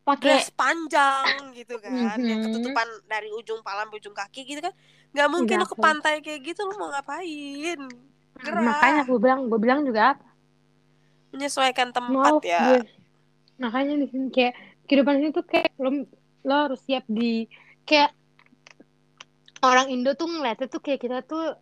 Pakai 0.10 0.42
dress 0.42 0.50
panjang 0.51 1.54
gitu 1.54 1.78
kan 1.78 2.18
yang 2.18 2.39
Mhm. 2.42 2.46
ketutupan 2.50 2.88
dari 3.06 3.30
ujung 3.30 3.62
pala 3.62 3.86
sampai 3.86 3.98
ujung 3.98 4.13
kaki 4.13 4.42
gitu 4.44 4.60
kan. 4.60 4.74
Nggak 5.10 5.30
mungkin 5.30 5.56
lo 5.58 5.66
ke 5.66 5.78
pantai 5.78 6.13
kayak 6.20 6.42
gitu 6.44 6.66
lo 6.66 6.74
mau 6.75 6.89
ngapain? 6.89 7.80
Gerah 8.39 8.62
makanya 8.63 9.01
gue 9.04 9.20
bilang 9.20 9.39
gue 9.46 9.60
bilang 9.60 9.82
juga 9.84 10.16
apa? 10.16 10.25
Menyesuaikan 11.30 11.94
tempat 11.94 12.10
maaf 12.34 12.42
ya. 12.42 12.62
gue 12.66 12.80
makanya 13.60 13.94
di 14.00 14.08
sini 14.08 14.28
kayak 14.30 14.54
kehidupan 14.86 15.20
sini 15.20 15.30
tuh 15.30 15.46
kayak 15.46 15.70
lo 15.78 15.89
lo 16.42 16.56
harus 16.56 16.80
siap 16.82 17.04
di 17.06 17.46
kayak 17.84 18.16
orang 19.60 19.92
Indo 19.92 20.16
tuh 20.16 20.25
ngeliatnya 20.25 20.66
tuh 20.66 20.80
kayak 20.80 21.00
kita 21.00 21.20
tuh 21.22 21.54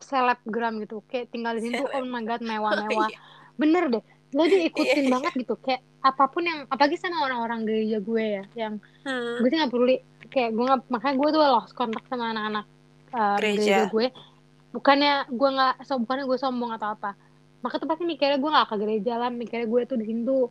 selebgram 0.00 0.80
gitu. 0.80 1.04
Kayak 1.06 1.28
tinggal 1.28 1.52
di 1.54 1.62
sini 1.62 1.78
tuh 1.78 1.92
oh 1.92 2.02
my 2.02 2.24
god 2.24 2.40
mewah-mewah. 2.40 3.08
Iya. 3.12 3.18
bener 3.60 3.84
deh 3.92 4.04
lo 4.30 4.42
diikutin 4.44 5.04
Iya, 5.04 5.10
banget 5.10 5.32
gitu 5.36 5.54
kayak 5.56 5.82
apa 6.00 6.24
pun 6.26 6.42
yang 6.42 6.62
apalagi 6.66 6.94
sama 6.94 7.20
orang-orang 7.20 7.66
gereja 7.66 7.98
gue 7.98 8.24
ya 8.38 8.44
yang 8.56 8.74
Hmm. 9.00 9.40
gue 9.40 9.48
sih 9.48 9.56
nggak 9.56 9.70
peduli 9.70 9.96
kayak 10.28 10.50
gue 10.52 10.64
nggak 10.64 10.80
makanya 10.86 11.14
gue 11.16 11.28
tuh 11.30 11.40
lost 11.42 11.72
kontak 11.72 12.04
sama 12.06 12.30
anak-anak 12.30 12.66
um, 13.10 13.36
Gereja. 13.36 13.58
gereja. 13.58 13.82
gue 13.88 14.06
bukannya 14.70 15.14
gue 15.26 15.48
nggak 15.50 15.74
so 15.82 15.98
bukannya 15.98 16.24
gue 16.24 16.38
sombong 16.38 16.72
atau 16.72 16.94
apa 16.94 17.16
maka 17.60 17.76
tuh 17.76 17.84
pasti 17.84 18.04
mikirnya 18.04 18.36
gue 18.36 18.50
nggak 18.50 18.68
ke 18.68 18.76
gereja 18.76 19.14
lah 19.16 19.28
mikirnya 19.28 19.66
gue 19.66 19.80
tuh 19.84 19.96
di 19.96 20.06
tuh 20.22 20.46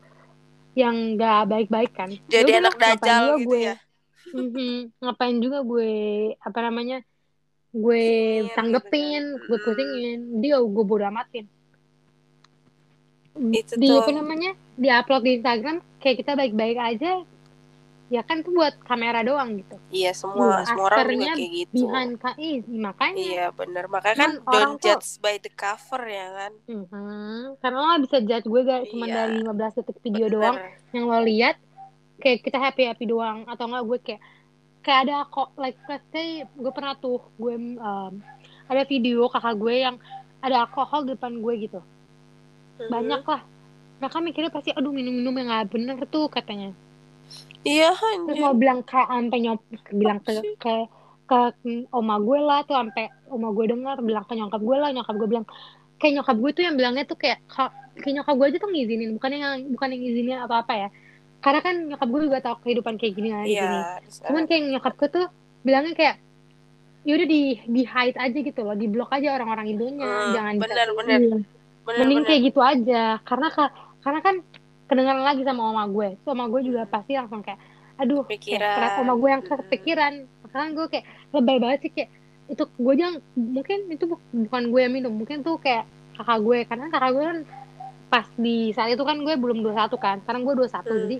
yang 0.73 1.15
nggak 1.15 1.39
baik-baik 1.45 1.91
kan 1.93 2.09
jadi 2.25 2.51
Yaudah 2.51 2.61
anak 2.61 2.75
dajal 2.75 3.23
gitu 3.37 3.47
gue 3.47 3.59
ya 3.63 3.75
Mhm, 4.29 4.93
ngapain 4.99 5.41
juga 5.41 5.63
gue 5.63 5.91
apa 6.37 6.59
namanya 6.59 7.01
gue 7.71 8.05
tanggepin 8.51 9.23
gitu 9.23 9.37
kan. 9.37 9.47
gue 9.47 9.57
pusingin 9.63 10.19
dia 10.37 10.57
gue 10.59 10.83
bodo 10.83 11.01
amatin 11.01 11.45
Itu 13.39 13.73
di 13.75 13.87
tuh. 13.87 13.99
apa 13.99 14.11
namanya 14.11 14.51
di 14.75 14.87
upload 14.87 15.23
di 15.23 15.31
Instagram 15.35 15.77
kayak 15.97 16.17
kita 16.17 16.31
baik-baik 16.33 16.75
aja 16.77 17.11
ya 18.09 18.21
kan 18.21 18.41
tuh 18.41 18.51
buat 18.51 18.73
kamera 18.81 19.21
doang 19.21 19.53
gitu 19.55 19.77
iya 19.89 20.09
semua 20.11 20.65
semua 20.65 20.89
orang 20.89 21.13
juga 21.13 21.29
kayak 21.31 21.51
gitu 21.55 21.85
behind 21.85 22.13
ka 22.17 22.31
ih, 22.35 22.57
makanya 22.65 23.21
iya 23.21 23.45
bener 23.49 23.85
makanya 23.85 24.17
kan 24.17 24.31
Kan 24.39 24.49
don't 24.49 24.75
tuh- 24.75 24.97
judge 24.97 25.21
by 25.21 25.37
the 25.37 25.51
cover 25.51 26.01
ya 26.03 26.27
kan 26.35 26.51
Mhm. 26.65 27.61
karena 27.61 27.77
lo 27.77 27.95
bisa 28.01 28.17
judge 28.19 28.43
gue 28.43 28.61
gak 28.63 28.81
cuma 28.89 29.05
Iya. 29.05 29.13
dari 29.15 29.35
15 29.39 29.77
detik 29.77 29.97
video 30.01 30.25
Bener. 30.25 30.33
doang 30.33 30.57
yang 30.89 31.03
lo 31.05 31.19
lihat 31.21 31.55
kayak 32.17 32.41
kita 32.41 32.57
happy 32.57 32.83
happy 32.83 33.05
doang 33.05 33.45
atau 33.45 33.63
enggak 33.63 33.83
gue 33.85 33.97
kayak 34.03 34.21
kayak 34.81 34.99
ada 35.05 35.15
kok 35.23 35.49
like 35.55 35.77
let's 35.85 36.07
say 36.09 36.27
gue 36.41 36.71
pernah 36.71 36.97
tuh 36.97 37.21
gue 37.35 37.53
um, 37.77 38.13
ada 38.65 38.81
video 38.83 39.29
kakak 39.29 39.53
gue 39.53 39.75
yang 39.77 39.95
ada 40.39 40.65
alkohol 40.65 41.05
di 41.05 41.13
depan 41.13 41.37
gue 41.37 41.53
gitu 41.61 41.79
Mhm. 42.79 42.89
banyak 42.89 43.21
lah. 43.23 43.41
Mereka 43.99 44.17
mikirnya 44.23 44.51
pasti 44.51 44.69
aduh 44.71 44.89
minum-minum 44.89 45.35
yang 45.35 45.47
nggak 45.47 45.67
bener 45.69 45.97
tuh 46.07 46.31
katanya. 46.31 46.71
Iya 47.61 47.91
terus 48.25 48.39
mau 48.39 48.55
bilang 48.55 48.79
kayak 48.81 49.07
sampai 49.07 49.37
nyop 49.39 49.59
bilang 49.91 50.19
ke 50.23 50.31
ke 50.57 50.75
ke 51.29 51.39
oma 51.91 52.15
gue 52.17 52.39
lah 52.39 52.59
tuh 52.63 52.73
sampai 52.73 53.05
oma 53.27 53.51
gue 53.51 53.65
dengar 53.67 53.99
bilang 53.99 54.23
ke 54.23 54.33
nyokap 54.33 54.61
gue 54.61 54.77
lah. 54.79 54.89
Nyokap 54.89 55.15
gue 55.15 55.27
bilang 55.27 55.45
kayak 55.99 56.13
nyokap 56.15 56.37
gue 56.39 56.51
tuh 56.55 56.63
yang 56.63 56.75
bilangnya 56.75 57.03
tuh 57.03 57.17
kayak 57.19 57.43
"Ka- 57.45 57.75
kayak 57.99 58.13
nyokap 58.15 58.33
gue 58.33 58.45
aja 58.47 58.57
tuh 58.57 58.71
ngizinin 58.71 59.09
bukan 59.13 59.29
yang 59.35 59.53
bukan 59.69 59.87
yang 59.91 60.01
ngizinin 60.01 60.37
apa 60.39 60.55
apa 60.63 60.73
ya. 60.77 60.89
Karena 61.39 61.59
kan 61.59 61.75
nyokap 61.85 62.07
gue 62.07 62.21
juga 62.23 62.39
tahu 62.39 62.55
kehidupan 62.63 62.93
kayak 62.95 63.13
gini 63.13 63.29
lah 63.29 63.43
di 63.43 63.51
sana. 63.59 63.79
cuman 64.31 64.43
kayak 64.47 64.61
nyokap 64.71 64.93
gue 64.95 65.09
tuh 65.09 65.25
bilangnya 65.59 65.93
kayak 65.93 66.15
ya 66.99 67.11
udah 67.15 67.27
di 67.27 67.41
di 67.65 67.81
hide 67.85 68.17
aja 68.17 68.37
gitu 68.39 68.59
loh 68.59 68.75
di 68.75 68.87
blok 68.87 69.09
aja 69.09 69.27
orang-orang 69.33 69.67
Indonya 69.69 70.03
Hmm, 70.03 70.33
jangan 70.33 70.53
bener, 70.97 71.19
bener. 71.27 71.58
Bener 71.89 71.99
mending 71.99 72.19
bener. 72.21 72.29
kayak 72.29 72.41
gitu 72.45 72.59
aja. 72.61 73.03
Karena 73.21 73.47
ka- 73.49 73.73
karena 73.99 74.19
kan 74.21 74.35
kedengaran 74.85 75.25
lagi 75.25 75.41
sama 75.41 75.61
oma 75.65 75.85
gue. 75.85 76.17
So, 76.21 76.31
oma 76.31 76.45
gue 76.45 76.61
juga 76.63 76.85
pasti 76.85 77.13
langsung 77.13 77.41
kayak 77.41 77.57
aduh 77.97 78.23
kayak 78.23 78.39
Pikiran. 78.39 78.75
keren- 78.77 78.97
oma 79.01 79.13
gue 79.15 79.29
yang 79.29 79.43
kepikiran. 79.43 80.13
Makanya 80.45 80.69
gue 80.71 80.85
kayak 80.87 81.05
lebay 81.29 81.57
banget 81.57 81.79
sih 81.81 81.91
kayak 81.91 82.09
itu 82.47 82.63
gue 82.65 82.93
jangan 82.93 83.15
mungkin 83.35 83.77
itu 83.87 84.05
bu- 84.05 84.25
bukan 84.45 84.63
gue 84.69 84.79
yang 84.81 84.93
minum 84.93 85.13
mungkin 85.13 85.41
tuh 85.41 85.57
kayak 85.57 85.83
kakak 86.15 86.39
gue. 86.39 86.57
Karena 86.63 86.85
kakak 86.87 87.11
gue 87.11 87.23
kan 87.25 87.39
pas 88.09 88.25
di 88.35 88.73
saat 88.73 88.89
itu 88.89 89.03
kan 89.03 89.17
gue 89.19 89.33
belum 89.33 89.61
21 89.61 89.93
kan 89.95 90.17
sekarang 90.21 90.41
gue 90.41 90.53
21 90.57 90.81
Hmm. 90.81 91.01
jadi 91.05 91.17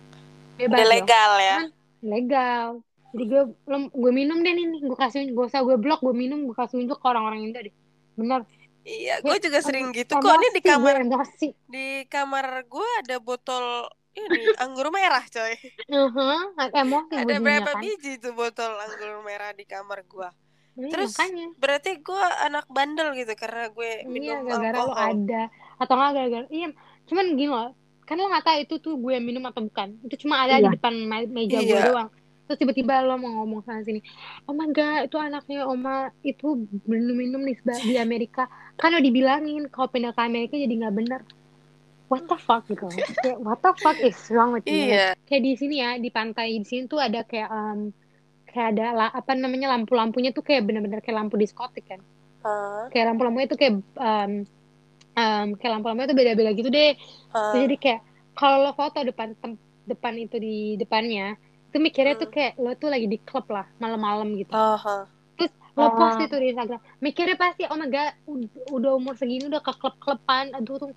bebas 0.58 0.74
udah 0.74 0.88
legal 0.90 1.32
ya? 1.38 1.56
Kan 1.56 1.68
legal. 2.02 2.66
Jadi 3.10 3.24
gue 3.26 3.42
gue 3.90 4.12
minum 4.12 4.38
deh 4.38 4.54
nih 4.54 4.66
gue 4.82 4.98
kasih 4.98 5.30
gue 5.30 5.46
usah 5.46 5.62
gue 5.62 5.78
blok 5.78 6.02
gue 6.02 6.14
minum 6.14 6.46
gue 6.46 6.54
kasih 6.54 6.82
unjuk 6.82 6.98
ke 6.98 7.06
orang-orang 7.06 7.46
Indo 7.46 7.60
deh. 7.60 7.74
Bener 8.14 8.42
iya 8.90 9.16
gue 9.20 9.38
juga 9.38 9.60
sering 9.62 9.94
gitu 9.94 10.14
kok 10.16 10.34
ini 10.34 10.50
di 10.50 10.60
gue, 10.60 10.68
kamar 10.68 10.96
emosi 11.00 11.48
di 11.66 11.88
kamar 12.06 12.46
gue 12.66 12.90
ada 13.00 13.16
botol 13.20 13.86
ini 14.12 14.50
anggur 14.58 14.90
merah 14.90 15.22
coy 15.24 15.54
Uh-huh, 15.88 16.42
emosi 16.74 17.14
ada 17.16 17.38
berapa 17.38 17.72
kan. 17.72 17.80
biji 17.80 18.18
tuh 18.18 18.34
botol 18.34 18.74
anggur 18.76 19.22
merah 19.22 19.54
di 19.54 19.64
kamar 19.64 20.02
gue 20.04 20.30
Iya, 20.76 20.96
Terus 20.96 21.12
makanya. 21.12 21.46
berarti 21.54 21.92
gue 22.00 22.24
anak 22.40 22.66
bandel 22.68 23.12
gitu 23.14 23.36
karena 23.36 23.68
gue 23.68 23.92
Iya, 24.00 24.08
minum 24.08 24.48
gara-gara 24.48 24.72
lo 24.72 24.82
alkohol 24.88 25.12
ada. 25.12 25.42
Atau 25.76 25.94
nggak 25.94 26.12
gara-gara, 26.14 26.46
iya. 26.50 26.68
Cuman 27.04 27.26
gini 27.30 27.52
loh, 27.52 27.76
kan 28.02 28.16
lo 28.16 28.32
nggak 28.32 28.46
tahu 28.48 28.58
itu 28.64 28.76
tuh 28.80 28.96
gue 28.96 29.16
minum 29.20 29.44
atau 29.44 29.60
bukan. 29.60 30.00
Itu 30.02 30.16
cuma 30.24 30.40
ada 30.40 30.56
Iya. 30.56 30.64
di 30.64 30.80
depan 30.80 30.94
me- 30.96 31.28
meja 31.28 31.60
gue 31.60 31.68
Iya. 31.68 31.84
doang. 31.84 32.10
Terus 32.50 32.58
tiba-tiba 32.66 33.06
lo 33.06 33.14
mau 33.22 33.30
ngomong 33.46 33.62
sana 33.62 33.86
sini, 33.86 34.02
oh 34.50 34.58
my 34.58 34.74
god, 34.74 35.06
itu 35.06 35.18
anaknya 35.22 35.70
Oma 35.70 36.10
itu 36.26 36.66
minum-minum 36.90 37.46
nih 37.46 37.56
seba- 37.62 37.86
di 37.86 37.94
Amerika. 38.02 38.50
Kan 38.74 38.98
udah 38.98 39.06
dibilangin 39.06 39.70
kalau 39.70 39.86
pindah 39.94 40.18
ke 40.18 40.22
Amerika 40.26 40.58
jadi 40.58 40.74
nggak 40.82 40.96
bener. 40.98 41.22
What 42.10 42.26
the 42.26 42.42
fuck 42.42 42.66
gitu. 42.66 42.90
Kayak, 43.22 43.38
what 43.46 43.62
the 43.62 43.70
fuck 43.78 43.98
is 44.02 44.18
wrong 44.34 44.58
with 44.58 44.66
you? 44.66 44.74
iya 44.74 45.14
Kayak 45.30 45.42
di 45.46 45.52
sini 45.62 45.76
ya, 45.78 45.90
di 46.02 46.10
pantai 46.10 46.58
di 46.58 46.66
sini 46.66 46.90
tuh 46.90 46.98
ada 46.98 47.22
kayak 47.22 47.50
um, 47.54 47.94
kayak 48.50 48.68
ada 48.74 48.86
la- 48.98 49.14
apa 49.14 49.32
namanya 49.38 49.78
lampu-lampunya 49.78 50.34
tuh 50.34 50.42
kayak 50.42 50.66
bener-bener 50.66 51.06
kayak 51.06 51.18
lampu 51.22 51.38
diskotik 51.38 51.86
kan. 51.86 52.02
Hah? 52.42 52.90
kayak 52.90 53.06
lampu-lampunya 53.14 53.46
tuh 53.46 53.60
kayak 53.62 53.74
um, 53.78 54.32
um, 55.22 55.48
kayak 55.60 55.72
lampu-lampunya 55.78 56.10
tuh 56.10 56.18
beda-beda 56.18 56.52
gitu 56.58 56.70
deh. 56.74 56.98
Terus 57.54 57.62
jadi 57.70 57.76
kayak 57.78 58.00
kalau 58.34 58.58
lo 58.66 58.72
foto 58.74 59.00
depan 59.06 59.38
tem- 59.38 59.62
depan 59.86 60.14
itu 60.18 60.36
di 60.42 60.56
depannya, 60.82 61.38
itu 61.70 61.78
mikirnya 61.78 62.16
tuh 62.16 62.26
Hmm. 62.26 62.36
kayak 62.36 62.54
lo 62.58 62.72
tuh 62.74 62.90
lagi 62.90 63.06
di 63.06 63.18
klub 63.20 63.46
lah 63.48 63.70
malam-malam 63.78 64.34
gitu. 64.34 64.52
Hah. 64.52 65.06
Terus 65.36 65.54
lo 65.72 65.86
post 65.92 66.18
Ah. 66.18 66.26
itu 66.26 66.36
di 66.36 66.48
Instagram, 66.50 66.82
mikirnya 67.00 67.38
pasti 67.38 67.64
oh 67.64 67.78
my 67.78 67.88
god 67.88 68.10
ud- 68.26 68.50
udah 68.70 68.92
umur 68.92 69.14
segini 69.14 69.46
udah 69.46 69.60
ke 69.60 69.72
klub-kluban, 69.72 70.50
aduh 70.52 70.76
tuh 70.76 70.90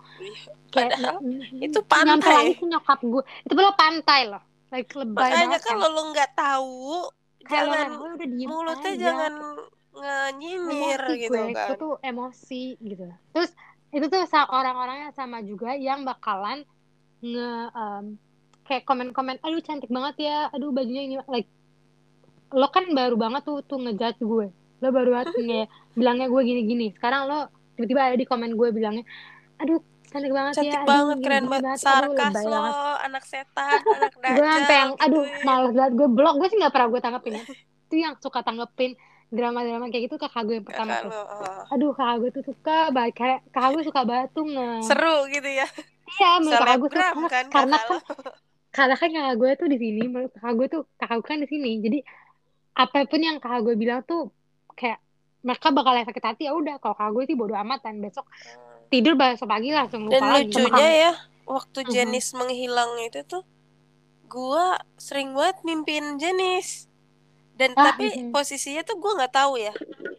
kayak 0.69 0.97
Padahal 0.97 1.21
itu 1.55 1.79
nyampe 1.79 1.93
pantai. 2.25 2.35
lagi 2.35 2.55
ke 2.57 2.65
nyokap 2.67 2.99
gue. 2.99 3.23
Itu 3.45 3.53
belum 3.53 3.75
pantai 3.75 4.21
loh. 4.27 4.43
Like 4.69 4.91
lebay 4.91 5.29
makanya 5.29 5.61
kalau 5.61 5.87
lo 5.87 6.03
nggak 6.11 6.31
tahu 6.33 7.13
jangan 7.45 7.87
udah 7.93 8.27
diem 8.27 8.49
mulutnya 8.49 8.91
aja. 8.91 9.03
jangan 9.05 9.33
emosi 9.93 11.13
gitu 11.19 11.37
gue 11.37 11.53
kan 11.53 11.69
gue 11.69 11.77
tuh 11.77 11.95
emosi 12.01 12.63
gitu 12.81 13.05
terus 13.31 13.51
itu 13.91 14.07
tuh 14.09 14.25
orang-orangnya 14.49 15.13
sama 15.13 15.45
juga 15.45 15.77
yang 15.77 16.01
bakalan 16.03 16.65
nge 17.21 17.51
em, 17.71 18.05
kayak 18.69 18.87
komen-komen 18.87 19.43
aduh 19.43 19.63
cantik 19.63 19.91
banget 19.91 20.29
ya. 20.29 20.49
Aduh 20.55 20.71
bajunya 20.75 21.03
ini. 21.07 21.15
Like 21.29 21.49
lo 22.53 22.69
kan 22.69 22.89
baru 22.93 23.17
banget 23.17 23.43
tuh 23.49 23.65
tuh 23.65 23.79
ngejudge 23.81 24.21
gue. 24.21 24.47
Lo 24.83 24.89
baru 24.93 25.09
banget 25.15 25.35
nge 25.37 25.61
bilangnya 25.99 26.27
gue 26.29 26.43
gini-gini. 26.45 26.93
Sekarang 26.97 27.29
lo 27.29 27.51
tiba-tiba 27.77 28.01
ada 28.13 28.17
di 28.21 28.27
komen 28.29 28.55
gue 28.55 28.69
bilangnya 28.71 29.05
aduh 29.59 29.81
cantik 30.11 30.33
banget 30.35 30.53
cantik 30.59 30.75
ya 30.75 30.81
aduh 30.85 30.91
banget 30.91 31.17
gini, 31.17 31.25
keren 31.25 31.45
banget. 31.49 31.65
aduh 31.65 31.83
sarkas 31.83 32.35
lo 32.45 32.51
banget. 32.53 32.75
anak 33.07 33.25
setan 33.25 33.79
anak 33.97 34.13
gue 34.13 34.47
sampai 34.47 34.77
yang 34.77 34.91
dajjal 34.93 35.05
aduh 35.07 35.25
males 35.47 35.73
banget. 35.73 35.93
Gue 35.97 36.09
blok 36.11 36.35
gue 36.39 36.49
sih 36.51 36.59
nggak 36.61 36.73
pernah 36.75 36.89
gue 36.91 37.01
tanggepin 37.01 37.33
ya. 37.35 37.45
Itu 37.89 37.95
yang 37.99 38.15
suka 38.21 38.41
tanggepin 38.45 38.93
drama-drama 39.33 39.89
kayak 39.89 40.13
gitu 40.13 40.17
kakak 40.21 40.43
gue 40.45 40.55
yang 40.61 40.67
pertama 40.69 40.93
kakak 40.93 41.05
tuh. 41.09 41.11
lo 41.11 41.23
oh. 41.25 41.63
aduh 41.73 41.91
kakak 41.97 42.17
gue 42.21 42.31
tuh 42.37 42.45
suka 42.53 42.79
banget 42.93 43.15
kayak 43.17 43.39
kakak 43.49 43.71
gue 43.73 43.83
suka 43.89 44.01
banget 44.05 44.29
tuh 44.37 44.45
nge 44.45 44.69
seru 44.85 45.17
gitu 45.33 45.51
ya. 45.51 45.67
Iya 46.13 46.31
menurut 46.45 46.61
kakak 46.61 46.77
gue 46.77 46.91
karena, 46.93 47.29
kan 47.33 47.45
karena 47.49 47.77
kan 47.81 47.89
lo 47.89 48.33
karena 48.73 48.97
kan 48.97 49.09
kakak 49.13 49.37
gue 49.37 49.51
tuh 49.61 49.69
di 49.69 49.79
sini 49.79 50.03
kakak 50.33 50.53
gue 50.57 50.67
tuh 50.73 50.83
kakak 50.97 51.17
gue 51.21 51.29
kan 51.29 51.39
di 51.45 51.49
sini 51.49 51.71
jadi 51.85 51.99
apa 52.73 53.05
pun 53.05 53.21
yang 53.21 53.37
kakak 53.37 53.61
gue 53.69 53.75
bilang 53.77 54.01
tuh 54.09 54.33
kayak 54.73 54.99
mereka 55.45 55.69
bakal 55.75 55.93
sakit 55.93 56.25
hati 56.25 56.43
ya 56.49 56.57
udah 56.57 56.81
kalau 56.81 56.97
kakak 56.97 57.13
gue 57.13 57.25
sih 57.29 57.37
bodo 57.37 57.53
amat 57.53 57.85
dan 57.85 58.01
besok 58.01 58.25
tidur 58.89 59.17
besok 59.17 59.49
pagi 59.49 59.73
langsung 59.73 60.09
lupa 60.09 60.21
dan 60.21 60.23
lagi 60.29 60.53
lucunya 60.53 60.89
ya 61.09 61.13
waktu 61.49 61.79
Mhm. 61.85 61.91
Jenis 61.93 62.27
menghilang 62.37 62.93
itu 63.05 63.21
tuh 63.29 63.43
gua 64.29 64.81
sering 64.97 65.37
banget 65.37 65.61
mimpin 65.65 66.17
Jenis 66.17 66.89
dan 67.57 67.77
Ah, 67.77 67.93
tapi 67.93 68.09
mhm. 68.09 68.33
posisinya 68.33 68.81
tuh 68.85 68.97
gua 68.97 69.13
nggak 69.21 69.35
tahu 69.37 69.61
ya 69.61 69.75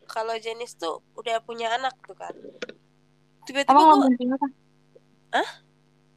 kalau 0.06 0.38
Jenis 0.38 0.78
tuh 0.78 1.02
udah 1.18 1.42
punya 1.42 1.74
anak 1.74 1.98
tuh 2.06 2.14
kan 2.14 2.34
tiba-tiba 3.50 3.74
gua 3.74 3.98
mimpin 4.10 4.30
apa? 4.38 4.48
Hah? 5.34 5.50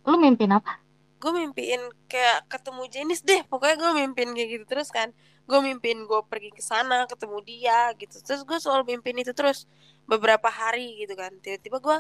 Lo 0.05 0.17
mimpin 0.21 0.51
apa? 0.53 0.86
Gue 1.27 1.35
mimpiin 1.35 1.83
kayak 2.07 2.47
ketemu 2.47 2.83
Jenis 2.87 3.21
deh 3.27 3.43
pokoknya 3.51 3.77
gue 3.83 3.93
mimpin 3.99 4.29
kayak 4.31 4.51
gitu 4.55 4.65
terus 4.71 4.95
kan. 4.95 5.11
Gue 5.51 5.59
mimpin 5.59 6.07
gue 6.07 6.21
pergi 6.31 6.55
ke 6.55 6.63
sana 6.63 7.03
ketemu 7.11 7.39
dia 7.43 7.91
gitu. 7.99 8.15
Terus 8.23 8.47
gue 8.47 8.59
selalu 8.63 8.95
mimpin 8.95 9.19
itu 9.19 9.35
terus 9.35 9.67
beberapa 10.07 10.47
hari 10.47 11.03
gitu 11.03 11.19
kan. 11.19 11.35
Tiba-tiba 11.43 11.79
gue 11.83 11.97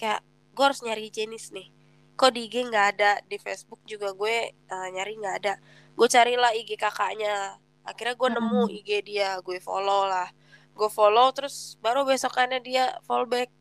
kayak 0.00 0.20
gue 0.56 0.64
harus 0.64 0.80
nyari 0.80 1.12
Jenis 1.12 1.52
nih. 1.52 1.68
Kok 2.16 2.30
di 2.32 2.48
IG 2.48 2.54
nggak 2.72 2.86
ada 2.96 3.20
di 3.28 3.36
Facebook 3.36 3.80
juga 3.84 4.16
gue 4.16 4.36
eh, 4.56 4.88
nyari 4.96 5.12
nggak 5.20 5.36
ada. 5.44 5.54
Gue 5.92 6.08
carilah 6.08 6.52
IG 6.56 6.70
kakaknya. 6.80 7.60
Akhirnya 7.84 8.14
gue 8.16 8.28
nemu 8.40 8.62
Hmm. 8.68 8.76
IG 8.80 8.88
dia 9.04 9.36
gue 9.44 9.58
follow 9.60 10.08
lah. 10.08 10.28
Gue 10.72 10.88
follow 10.88 11.28
terus 11.36 11.76
baru 11.84 12.08
besokannya 12.08 12.60
dia 12.64 12.84
follow 13.04 13.28
back. 13.28 13.52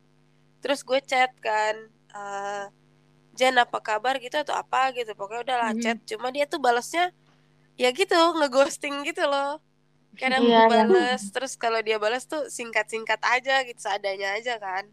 Terus 0.63 0.79
gue 0.87 0.99
chat 1.03 1.31
kan 1.43 1.75
eh, 2.15 2.65
Jen 3.41 3.55
apa 3.63 3.77
kabar 3.89 4.15
gitu 4.25 4.37
atau 4.45 4.55
apa 4.63 4.93
gitu. 4.97 5.11
Pokoknya 5.19 5.41
udah 5.47 5.57
lah 5.63 5.71
Mhm. 5.73 5.81
chat. 5.83 5.97
Cuma 6.09 6.27
dia 6.35 6.45
tuh 6.53 6.59
balasnya 6.65 7.05
ya 7.81 7.89
gitu 7.99 8.13
ngeghosting 8.39 8.95
gitu 9.09 9.23
loh. 9.33 9.57
Kadang 10.21 10.43
Iya, 10.45 10.59
bales 10.71 11.21
terus 11.35 11.53
kalau 11.63 11.79
dia 11.87 11.97
balas 12.03 12.23
tuh 12.31 12.41
singkat-singkat 12.57 13.21
aja 13.35 13.55
gitu 13.67 13.79
seadanya 13.81 14.37
aja 14.37 14.53
kan. 14.65 14.85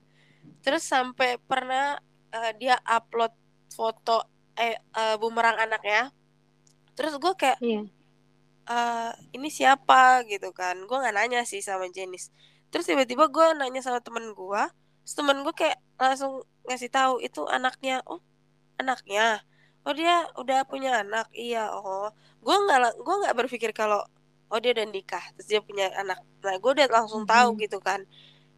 Terus 0.64 0.82
sampai 0.92 1.30
pernah 1.50 2.00
eh, 2.38 2.52
dia 2.60 2.76
upload 2.96 3.32
foto 3.76 4.24
eh 4.58 4.76
eh, 4.80 5.16
bumerang 5.22 5.56
anaknya. 5.64 6.02
Terus 6.96 7.14
gue 7.22 7.32
kayak 7.40 7.58
iya. 7.60 7.80
eh 8.68 9.10
ini 9.36 9.48
siapa 9.58 10.24
gitu 10.32 10.48
kan. 10.60 10.76
Gue 10.88 10.96
nggak 11.02 11.16
nanya 11.16 11.40
sih 11.50 11.60
sama 11.64 11.86
Jenis 11.96 12.24
terus 12.68 12.84
tiba-tiba 12.84 13.24
gue 13.32 13.46
nanya 13.56 13.80
sama 13.80 14.00
temen 14.04 14.36
gue 14.36 14.62
temen 15.16 15.40
gue 15.40 15.54
kayak 15.56 15.80
langsung 15.96 16.44
ngasih 16.68 16.90
tahu 16.92 17.14
itu 17.24 17.40
anaknya. 17.48 18.04
Oh 18.04 18.20
anaknya. 18.78 19.42
Oh 19.82 19.94
dia 19.94 20.26
udah 20.34 20.64
punya 20.64 21.02
anak? 21.02 21.26
Iya 21.32 21.70
oh. 21.72 22.10
Gue 22.40 22.56
nggak 22.56 22.98
gue 22.98 23.14
nggak 23.24 23.36
berpikir 23.36 23.70
kalau 23.72 24.02
oh 24.48 24.58
dia 24.58 24.72
udah 24.72 24.86
nikah 24.86 25.22
terus 25.36 25.46
dia 25.46 25.60
punya 25.60 25.90
anak. 25.94 26.18
Nah 26.40 26.54
gue 26.56 26.70
udah 26.72 26.86
langsung 26.88 27.24
tahu 27.24 27.54
Mhm. 27.54 27.60
gitu 27.62 27.78
kan. 27.78 28.00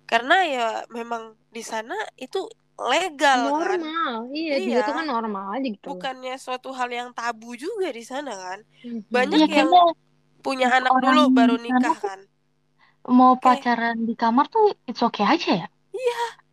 Karena 0.06 0.36
ya 0.42 0.66
memang 0.90 1.34
di 1.48 1.62
sana 1.62 1.94
itu 2.16 2.46
legal 2.80 3.60
kan? 3.60 3.76
Normal 3.76 4.14
iya, 4.32 4.56
di 4.56 4.72
Iya. 4.72 4.80
situ 4.80 4.90
kan 4.90 5.06
normal 5.06 5.44
aja 5.52 5.68
gitu 5.68 5.84
bukannya 5.84 6.34
suatu 6.34 6.72
hal 6.72 6.88
yang 6.88 7.10
tabu 7.12 7.52
juga 7.54 7.92
di 7.92 8.00
sana 8.00 8.32
kan? 8.32 8.58
Banyak 9.06 9.46
Iya 9.46 9.68
yang 9.68 9.70
punya 10.40 10.72
anak 10.72 10.88
orang 10.88 11.04
dulu 11.04 11.22
baru 11.30 11.56
nikah 11.56 11.96
kan? 11.96 12.20
mau 13.06 13.36
Kayak- 13.36 13.64
pacaran 13.64 13.96
di 14.04 14.12
kamar 14.12 14.48
tuh 14.48 14.72
it's 14.84 15.00
okay 15.00 15.24
aja 15.24 15.64
ya. 15.64 15.68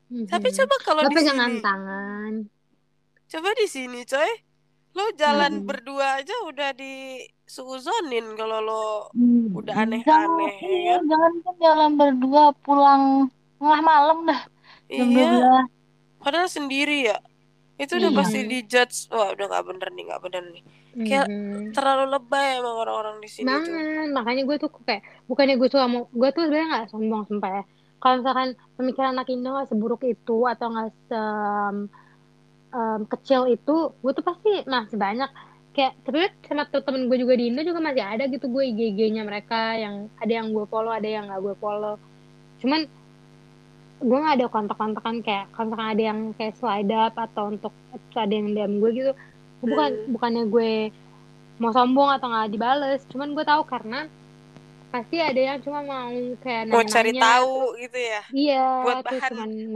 Mhm. 0.08 0.28
tapi 0.28 0.48
coba 0.52 0.76
kalau 0.84 1.02
di 1.04 1.16
sini 1.20 1.60
tangan 1.60 2.34
coba 3.28 3.50
di 3.54 3.68
sini 3.68 4.04
coy 4.04 4.32
lo 4.94 5.14
jalan 5.14 5.62
Mhm. 5.62 5.66
berdua 5.66 6.18
aja 6.18 6.34
udah 6.44 6.74
disuuzonin 6.74 8.34
kalau 8.34 8.60
lo 8.60 8.86
Hmm, 9.14 9.54
Udah 9.54 9.74
Jangan, 9.74 9.94
aneh-aneh, 9.94 10.54
ya 10.58 10.68
iya, 10.68 10.96
kan? 10.96 11.04
jangan 11.08 11.34
kan 11.42 11.56
jalan 11.58 11.92
berdua 11.96 12.44
pulang 12.62 13.04
tengah 13.58 13.82
malam 13.82 14.18
dah 14.26 14.42
jam 14.88 15.08
iya 15.08 15.28
12. 15.28 15.66
padahal 16.20 16.48
sendiri 16.48 16.98
ya 17.06 17.18
itu 17.78 17.94
udah 17.94 18.10
Iya. 18.10 18.18
pasti 18.18 18.40
dijudge 18.44 18.98
wah 19.10 19.30
udah 19.32 19.46
nggak 19.46 19.66
bener 19.66 19.90
nih 19.92 20.04
nggak 20.08 20.22
bener 20.24 20.44
nih 20.50 20.64
Kayak 20.98 21.28
Mhm. 21.30 21.78
terlalu 21.78 22.06
lebay 22.10 22.58
emang 22.58 22.76
orang-orang 22.76 23.18
di 23.22 23.30
sini 23.30 23.46
tuh 23.46 23.70
banget 23.70 24.10
makanya 24.12 24.44
gue 24.44 24.58
tuh 24.58 24.70
kayak 24.82 25.02
bukannya 25.26 25.56
gue 25.56 25.70
tuh 25.70 25.80
mau 25.86 26.10
gue 26.10 26.30
tuh 26.32 26.42
sebenarnya 26.44 26.68
nggak 26.74 26.86
sombong 26.90 27.24
sumpah 27.30 27.52
ya 27.54 27.64
kalau 27.98 28.16
misalkan 28.18 28.50
pemikiran 28.74 29.14
anak 29.14 29.30
Indo 29.30 29.50
nggak 29.52 29.70
seburuk 29.70 30.02
itu 30.04 30.38
atau 30.44 30.68
nggak 30.68 30.90
se 31.06 31.22
em, 32.78 33.02
kecil 33.10 33.42
itu 33.50 33.76
gue 33.98 34.12
tuh 34.14 34.26
pasti 34.26 34.52
masih 34.70 34.98
banyak. 35.02 35.30
Kayak 35.74 35.94
tapi 36.06 36.18
sama 36.46 36.64
temen 36.70 37.06
gue 37.10 37.18
juga 37.22 37.34
di 37.38 37.50
Indo 37.50 37.62
juga 37.62 37.82
masih 37.82 38.02
ada 38.06 38.24
gitu 38.30 38.46
gue 38.50 38.64
IG-nya 38.70 39.22
mereka 39.26 39.78
yang 39.78 39.96
ada 40.18 40.32
yang 40.32 40.48
gue 40.54 40.66
follow 40.70 40.94
ada 40.94 41.10
yang 41.10 41.26
nggak 41.30 41.42
gue 41.42 41.56
follow. 41.58 41.96
Cuman 42.62 42.82
gue 43.98 44.18
nggak 44.18 44.36
ada 44.38 44.48
kontak-kontakan 44.54 45.16
kayak 45.26 45.46
misalkan 45.54 45.90
ada 45.90 46.04
yang 46.14 46.20
kayak 46.38 46.54
slide 46.58 46.94
up 46.94 47.14
atau 47.18 47.50
untuk 47.50 47.74
ada 48.14 48.34
yang 48.34 48.54
DM 48.54 48.74
gue 48.78 48.92
gitu. 48.94 49.12
Bukan 49.66 49.90
Hmm. 49.90 50.14
bukannya 50.14 50.44
gue 50.50 50.72
mau 51.58 51.74
sombong 51.74 52.10
atau 52.14 52.30
nggak 52.30 52.54
dibales 52.54 53.02
cuman 53.10 53.34
gue 53.34 53.42
tahu 53.42 53.66
karena 53.66 54.06
pasti 54.94 55.18
ada 55.20 55.42
yang 55.42 55.58
cuma 55.66 55.82
mau 55.84 56.10
kayak 56.46 56.64
mau 56.70 56.86
cari 56.86 57.12
tahu 57.18 57.76
gitu 57.82 57.98
ya? 57.98 58.22
iya 58.32 58.66
buat 58.86 59.04
terus 59.04 59.26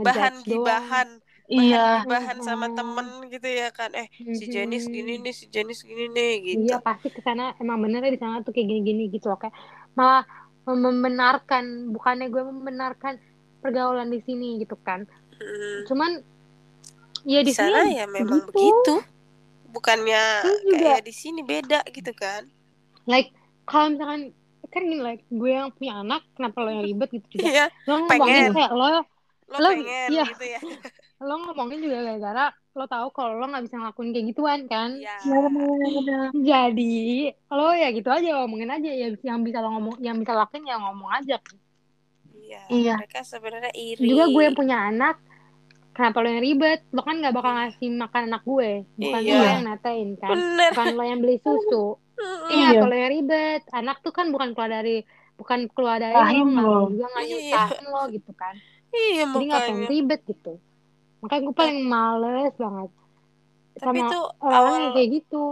bahan 0.00 0.32
cuman 0.46 0.64
bahan 0.64 1.08
bahan 1.52 1.68
Iya, 1.68 1.86
gibahan 2.02 2.38
sama 2.40 2.66
Mhm. 2.68 2.76
temen 2.78 3.06
gitu 3.28 3.48
ya 3.48 3.68
kan 3.70 3.90
eh 3.92 4.08
si 4.32 4.44
Jenis 4.48 4.84
gini 4.88 5.20
nih 5.20 5.34
si 5.36 5.46
Jenis 5.52 5.84
gini 5.84 6.04
nih 6.08 6.32
gitu 6.56 6.72
Iya 6.72 6.76
pasti 6.80 7.08
ke 7.12 7.20
sana 7.20 7.52
emang 7.60 7.78
bener 7.84 8.00
di 8.08 8.18
sana 8.20 8.40
tuh 8.40 8.52
kayak 8.56 8.66
gini-gini 8.68 9.02
gitu 9.12 9.28
loh 9.28 9.38
kayak 9.38 9.54
malah 9.92 10.24
membenarkan 10.64 11.90
bukannya 11.90 12.30
gue 12.30 12.42
membenarkan 12.46 13.18
pergaulan 13.60 14.08
di 14.08 14.20
sini 14.22 14.58
gitu 14.62 14.76
kan 14.80 15.04
Hmm. 15.42 15.82
cuman 15.90 16.10
ya 17.26 17.40
di 17.42 17.52
sana 17.54 17.86
ya 17.90 18.04
memang 18.06 18.46
begitu. 18.50 18.54
begitu 18.54 18.94
bukannya 19.72 20.24
kayak 20.70 21.00
di 21.02 21.12
sini 21.14 21.40
beda 21.42 21.80
gitu 21.90 22.12
kan 22.14 22.46
like 23.08 23.32
kalau 23.64 23.90
misalkan 23.90 24.30
kan 24.72 24.82
gini 24.88 25.02
like 25.02 25.22
gue 25.28 25.50
yang 25.50 25.68
punya 25.74 26.00
anak 26.00 26.22
kenapa 26.38 26.56
lo 26.64 26.70
yang 26.72 26.84
ribet 26.84 27.10
gitu 27.12 27.26
juga 27.38 27.48
iya 27.48 27.64
lo 27.88 27.94
pengen. 28.06 28.52
ngomongin 28.52 28.54
kayak 28.54 28.72
lo 28.72 28.86
lo, 28.86 29.00
Lo- 29.58 29.72
pengen 29.74 30.08
iya. 30.12 30.24
gitu 30.30 30.44
ya 30.46 30.60
lo 31.22 31.34
ngomongin 31.40 31.78
juga 31.78 31.98
gara-gara 32.02 32.44
lo 32.72 32.84
tahu 32.84 33.06
kalau 33.12 33.36
lo 33.36 33.46
nggak 33.46 33.64
bisa 33.64 33.76
ngelakuin 33.76 34.10
kayak 34.10 34.26
gituan 34.28 34.60
kan? 34.64 34.90
Benar-benar. 35.22 36.32
jadi 36.34 36.96
lo 37.48 37.68
ya 37.72 37.88
gitu 37.90 38.08
aja 38.08 38.28
ngomongin 38.38 38.70
aja. 38.70 38.90
Ya 38.90 39.08
yang 39.14 39.40
bisa 39.40 39.60
lo 39.60 39.70
ngomong 39.70 39.96
yang 39.98 40.16
bisa 40.16 40.32
lo 40.32 40.42
lakuin 40.42 40.64
ya 40.64 40.76
ngomong 40.76 41.10
aja. 41.12 41.36
Iya 42.32 42.60
Iya. 42.68 42.94
mereka 42.98 43.22
sebenarnya 43.22 43.72
iri. 43.72 44.02
Juga 44.02 44.28
gue 44.28 44.42
yang 44.42 44.56
punya 44.56 44.76
anak 44.82 45.16
kenapa 45.92 46.16
lo 46.18 46.28
yang 46.28 46.42
ribet? 46.42 46.80
Lo 46.90 47.00
kan 47.00 47.16
nggak 47.16 47.32
bakal 47.32 47.52
ngasih 47.54 47.88
makan 47.92 48.22
anak 48.26 48.42
gue. 48.42 48.70
Bukan 48.94 49.20
Iya. 49.20 49.36
lo 49.36 49.44
yang 49.46 49.64
netain 49.64 50.08
kan? 50.16 50.30
Bener. 50.32 50.70
Bukan 50.72 50.88
lo 50.92 51.02
yang 51.02 51.20
beli 51.20 51.36
susu. 51.38 51.84
Iya 52.48 52.66
Iya. 52.72 52.80
kalau 52.80 52.96
yang 52.96 53.10
ribet. 53.12 53.62
Anak 53.70 53.96
tuh 54.00 54.12
kan 54.12 54.28
bukan 54.28 54.52
keluar 54.52 54.70
dari 54.72 55.04
bukan 55.32 55.66
keluar 55.72 55.96
dari 55.96 56.12
Rahim 56.14 56.48
lo 56.48 56.52
nggak 56.54 56.66
lo. 56.66 56.80
juga 56.88 57.06
nggak 57.08 57.24
Iya. 57.26 57.62
lo 57.88 58.02
gitu 58.08 58.32
kan. 58.32 58.54
Iya 58.92 59.24
jadi 59.26 59.44
ngapain 59.46 59.72
makanya. 59.74 59.88
ribet 59.88 60.20
gitu 60.24 60.52
makanya 61.22 61.42
gue 61.46 61.54
paling 61.54 61.80
males 61.86 62.54
banget 62.58 62.90
tapi 63.78 63.98
sama 64.04 64.12
tuh 64.12 64.24
orang 64.44 64.58
awal 64.60 64.74
yang 64.76 64.92
kayak 64.92 65.10
gitu. 65.16 65.44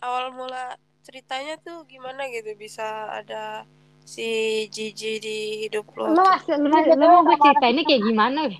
awal 0.00 0.24
mula 0.32 0.64
ceritanya 1.04 1.54
tuh 1.60 1.84
gimana 1.84 2.28
gitu? 2.32 2.56
Bisa 2.56 3.12
ada 3.12 3.68
si 4.04 4.64
Gigi 4.72 5.20
di 5.20 5.38
hidup 5.68 5.88
lo 5.96 6.12
lo 6.12 6.24
tuh? 6.24 6.56
lo, 6.56 6.78
lo 6.96 7.04
mau 7.08 7.22
gue 7.24 7.38
ceritain 7.40 7.78
kayak 7.84 8.02
gimana? 8.04 8.40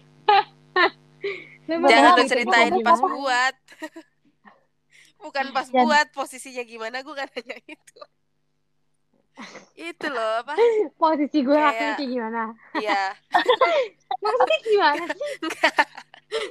Lo 1.65 1.81
jangan 1.89 2.21
lu 2.21 2.29
ceritain 2.29 2.77
pas 2.85 3.01
buat. 3.01 3.55
Bukan 5.25 5.47
pas 5.57 5.69
buat 5.73 6.07
posisinya 6.13 6.61
gimana? 6.69 7.01
Gue 7.01 7.17
kan 7.17 7.25
nanya 7.33 7.57
itu 7.65 8.01
itu 9.75 10.07
loh 10.07 10.41
apa? 10.41 10.55
Posisi 10.95 11.39
gue 11.41 11.51
Kayak- 11.51 11.69
lakuin 11.69 11.93
kayak 11.93 12.09
gimana? 12.09 12.43
iya. 12.77 13.03
Maksudnya 14.23 14.59
gimana 14.63 15.05
sih? 15.09 15.29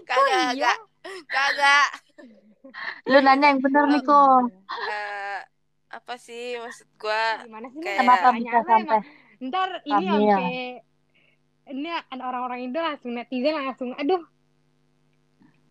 Kagak 0.04 0.52
iya? 0.54 0.74
kagak 1.26 1.90
Lu 3.06 3.20
nanya 3.20 3.50
yang 3.50 3.60
bener 3.60 3.84
nih 3.88 4.02
kok. 4.02 4.50
Eh, 4.88 5.40
apa 5.90 6.14
sih 6.18 6.58
maksud 6.58 6.88
gue 6.96 7.24
gimana 7.44 7.68
sih 7.70 7.80
Kayak- 7.80 8.00
Kenapa 8.02 8.28
bisa 8.34 8.60
sampai 8.60 8.82
emang- 8.82 9.06
ntar 9.44 9.70
ini 9.84 10.06
sampai 10.08 10.56
ini 11.66 11.88
ada 11.90 12.24
orang-orang 12.24 12.60
Indo 12.62 12.80
langsung 12.80 13.12
netizen 13.14 13.56
langsung 13.56 13.92
aduh. 13.94 14.24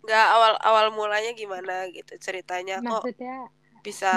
Nggak 0.03 0.27
awal 0.31 0.53
awal 0.61 0.87
mulanya 0.90 1.33
gimana 1.33 1.87
gitu 1.88 2.16
ceritanya. 2.18 2.81
Kok 2.81 3.05
maksudnya 3.05 3.48
bisa 3.83 4.11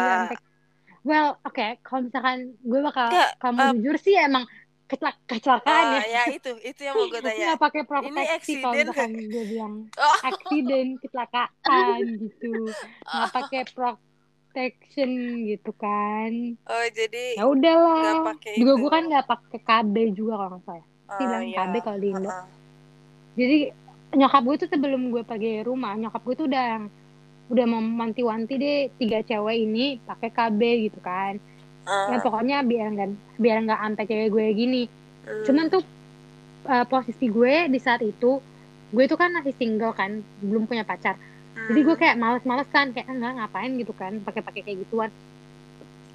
well 1.05 1.37
oke 1.45 1.67
kalau 1.85 2.01
misalkan 2.09 2.57
gue 2.59 2.79
bakal 2.81 3.07
Nggak, 3.13 3.31
kamu 3.37 3.57
eh, 3.61 3.71
jujur 3.77 3.95
sih 4.01 4.15
emang 4.17 4.43
kecelak 4.85 5.17
kecelakaan 5.25 5.85
Ah, 5.97 5.97
ya. 5.97 6.01
ya 6.05 6.23
itu 6.29 6.51
itu 6.61 6.81
yang 6.85 6.93
mau 6.93 7.09
gue 7.13 7.21
tanya. 7.21 7.45
Nggak 7.53 7.61
pakai 7.61 7.81
proteksi 7.85 8.53
kalau 8.61 8.73
misalkan 8.73 9.11
gue 9.17 9.43
bilang 9.49 9.73
oh. 10.05 10.17
accident 10.21 10.89
kecelakaan 11.01 12.01
gitu. 12.25 12.53
Nggak 13.01 13.29
pakai 13.33 13.61
protection 13.73 15.11
gitu 15.49 15.71
kan. 15.77 16.31
Oh 16.69 16.85
jadi 16.93 17.37
ya 17.37 17.45
udahlah. 17.49 18.37
juga 18.45 18.73
gue 18.77 18.89
kan 18.93 19.03
nggak 19.09 19.25
pakai 19.25 19.59
KB 19.61 19.95
juga 20.13 20.33
kalau 20.37 20.49
nggak 20.57 20.63
salah. 20.69 20.85
Ah, 21.05 21.17
sih 21.17 21.25
bilang 21.25 21.45
iya. 21.49 21.57
KB 21.65 21.73
kalau 21.81 21.99
di 22.01 22.09
Indo. 22.13 22.29
Ah, 22.29 22.45
jadi 23.33 23.57
nyokap 24.15 24.41
gue 24.45 24.55
tuh 24.63 24.69
sebelum 24.69 25.01
gue 25.11 25.23
pergi 25.25 25.65
rumah 25.65 25.97
nyokap 25.97 26.21
gue 26.23 26.35
tuh 26.37 26.45
udah 26.45 26.87
udah 27.45 27.65
memanti-wanti 27.69 28.53
deh 28.57 28.79
tiga 28.97 29.21
cewek 29.21 29.57
ini 29.61 30.01
pakai 30.01 30.29
KB 30.33 30.59
gitu 30.89 30.99
kan. 30.99 31.37
Ah, 31.85 32.09
ya 32.09 32.17
pokoknya 32.17 32.65
biar 32.65 32.87
nggak 32.97 33.09
biar 33.37 33.57
nggak 33.61 33.79
sampai 33.81 34.03
cewek 34.05 34.29
gue 34.33 34.45
gini. 34.53 34.83
Hmm. 35.25 35.41
cuman 35.41 35.65
tuh 35.73 35.81
uh, 36.69 36.85
posisi 36.85 37.25
gue 37.25 37.65
di 37.65 37.81
saat 37.81 38.05
itu 38.05 38.37
gue 38.93 39.03
tuh 39.09 39.17
kan 39.17 39.33
masih 39.33 39.57
single 39.57 39.93
kan 39.93 40.21
belum 40.41 40.69
punya 40.69 40.85
pacar. 40.85 41.17
Jadi 41.69 41.79
gue 41.81 41.95
Hmm. 41.95 42.01
kayak 42.01 42.15
males-males 42.21 42.69
kan 42.69 42.93
kayak 42.93 43.09
enggak 43.09 43.33
ngapain 43.41 43.71
gitu 43.73 43.93
kan 43.97 44.21
pakai-pakai 44.21 44.61
kayak 44.61 44.77
gituan. 44.85 45.09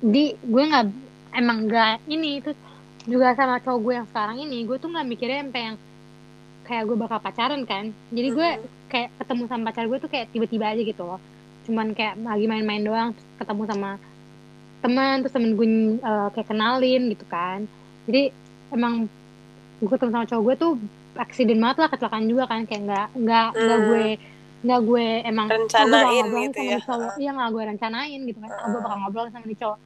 Jadi 0.00 0.38
gue 0.38 0.62
nggak 0.62 0.86
emang 1.34 1.58
nggak 1.66 2.06
ini 2.06 2.38
terus 2.38 2.58
juga 3.06 3.32
sama 3.34 3.58
cowok 3.58 3.80
gue 3.82 3.94
yang 3.98 4.08
sekarang 4.10 4.36
ini 4.42 4.58
gue 4.62 4.76
tuh 4.78 4.88
nggak 4.92 5.06
mikirnya 5.08 5.40
sampai 5.46 5.62
yang 5.72 5.76
kayak 6.70 6.86
gue 6.86 6.94
bakal 6.94 7.18
pacaran 7.18 7.66
kan. 7.66 7.90
Jadi 8.14 8.28
gue 8.30 8.48
kayak 8.86 9.10
ketemu 9.18 9.42
sama 9.44 9.62
pacar 9.68 9.84
gue 9.84 9.98
tuh 9.98 10.06
kayak 10.06 10.30
tiba-tiba 10.30 10.70
aja 10.70 10.82
gitu 10.82 11.02
loh. 11.02 11.18
Cuman 11.66 11.90
kayak 11.92 12.14
lagi 12.22 12.46
main-main 12.46 12.80
doang 12.80 13.08
terus 13.10 13.26
ketemu 13.36 13.62
sama 13.66 13.90
teman 14.80 15.20
terus 15.20 15.34
temen 15.34 15.52
gue 15.52 15.68
uh, 16.00 16.30
kayak 16.30 16.46
kenalin 16.46 17.10
gitu 17.10 17.26
kan. 17.26 17.66
Jadi 18.06 18.30
emang 18.70 19.10
gue 19.82 19.90
ketemu 19.90 20.10
sama 20.14 20.26
cowok 20.30 20.42
gue 20.46 20.54
tuh 20.56 20.72
aksiden 21.18 21.58
banget 21.58 21.76
lah 21.82 21.88
kecelakaan 21.90 22.26
juga 22.30 22.44
kan. 22.46 22.62
Kayak 22.64 22.82
nggak 22.86 23.06
nggak 23.18 23.48
nggak 23.58 23.78
Hmm. 23.80 23.88
gue 23.90 24.06
nggak 24.60 24.80
gue 24.84 25.06
emang 25.24 25.46
oh, 25.48 25.56
gue 25.56 25.58
Rencanain 25.64 26.20
ngobrol 26.22 26.42
gitu 26.44 26.58
sama 26.60 26.70
ya. 26.70 26.78
cowok. 26.86 27.10
Iya 27.18 27.30
nggak 27.34 27.48
gue 27.50 27.62
rencanain 27.66 28.20
gitu 28.24 28.38
kan. 28.38 28.50
Oh, 28.54 28.66
gue 28.70 28.80
bakal 28.80 28.98
ngobrol 29.02 29.26
sama 29.28 29.44
cowok. 29.50 29.78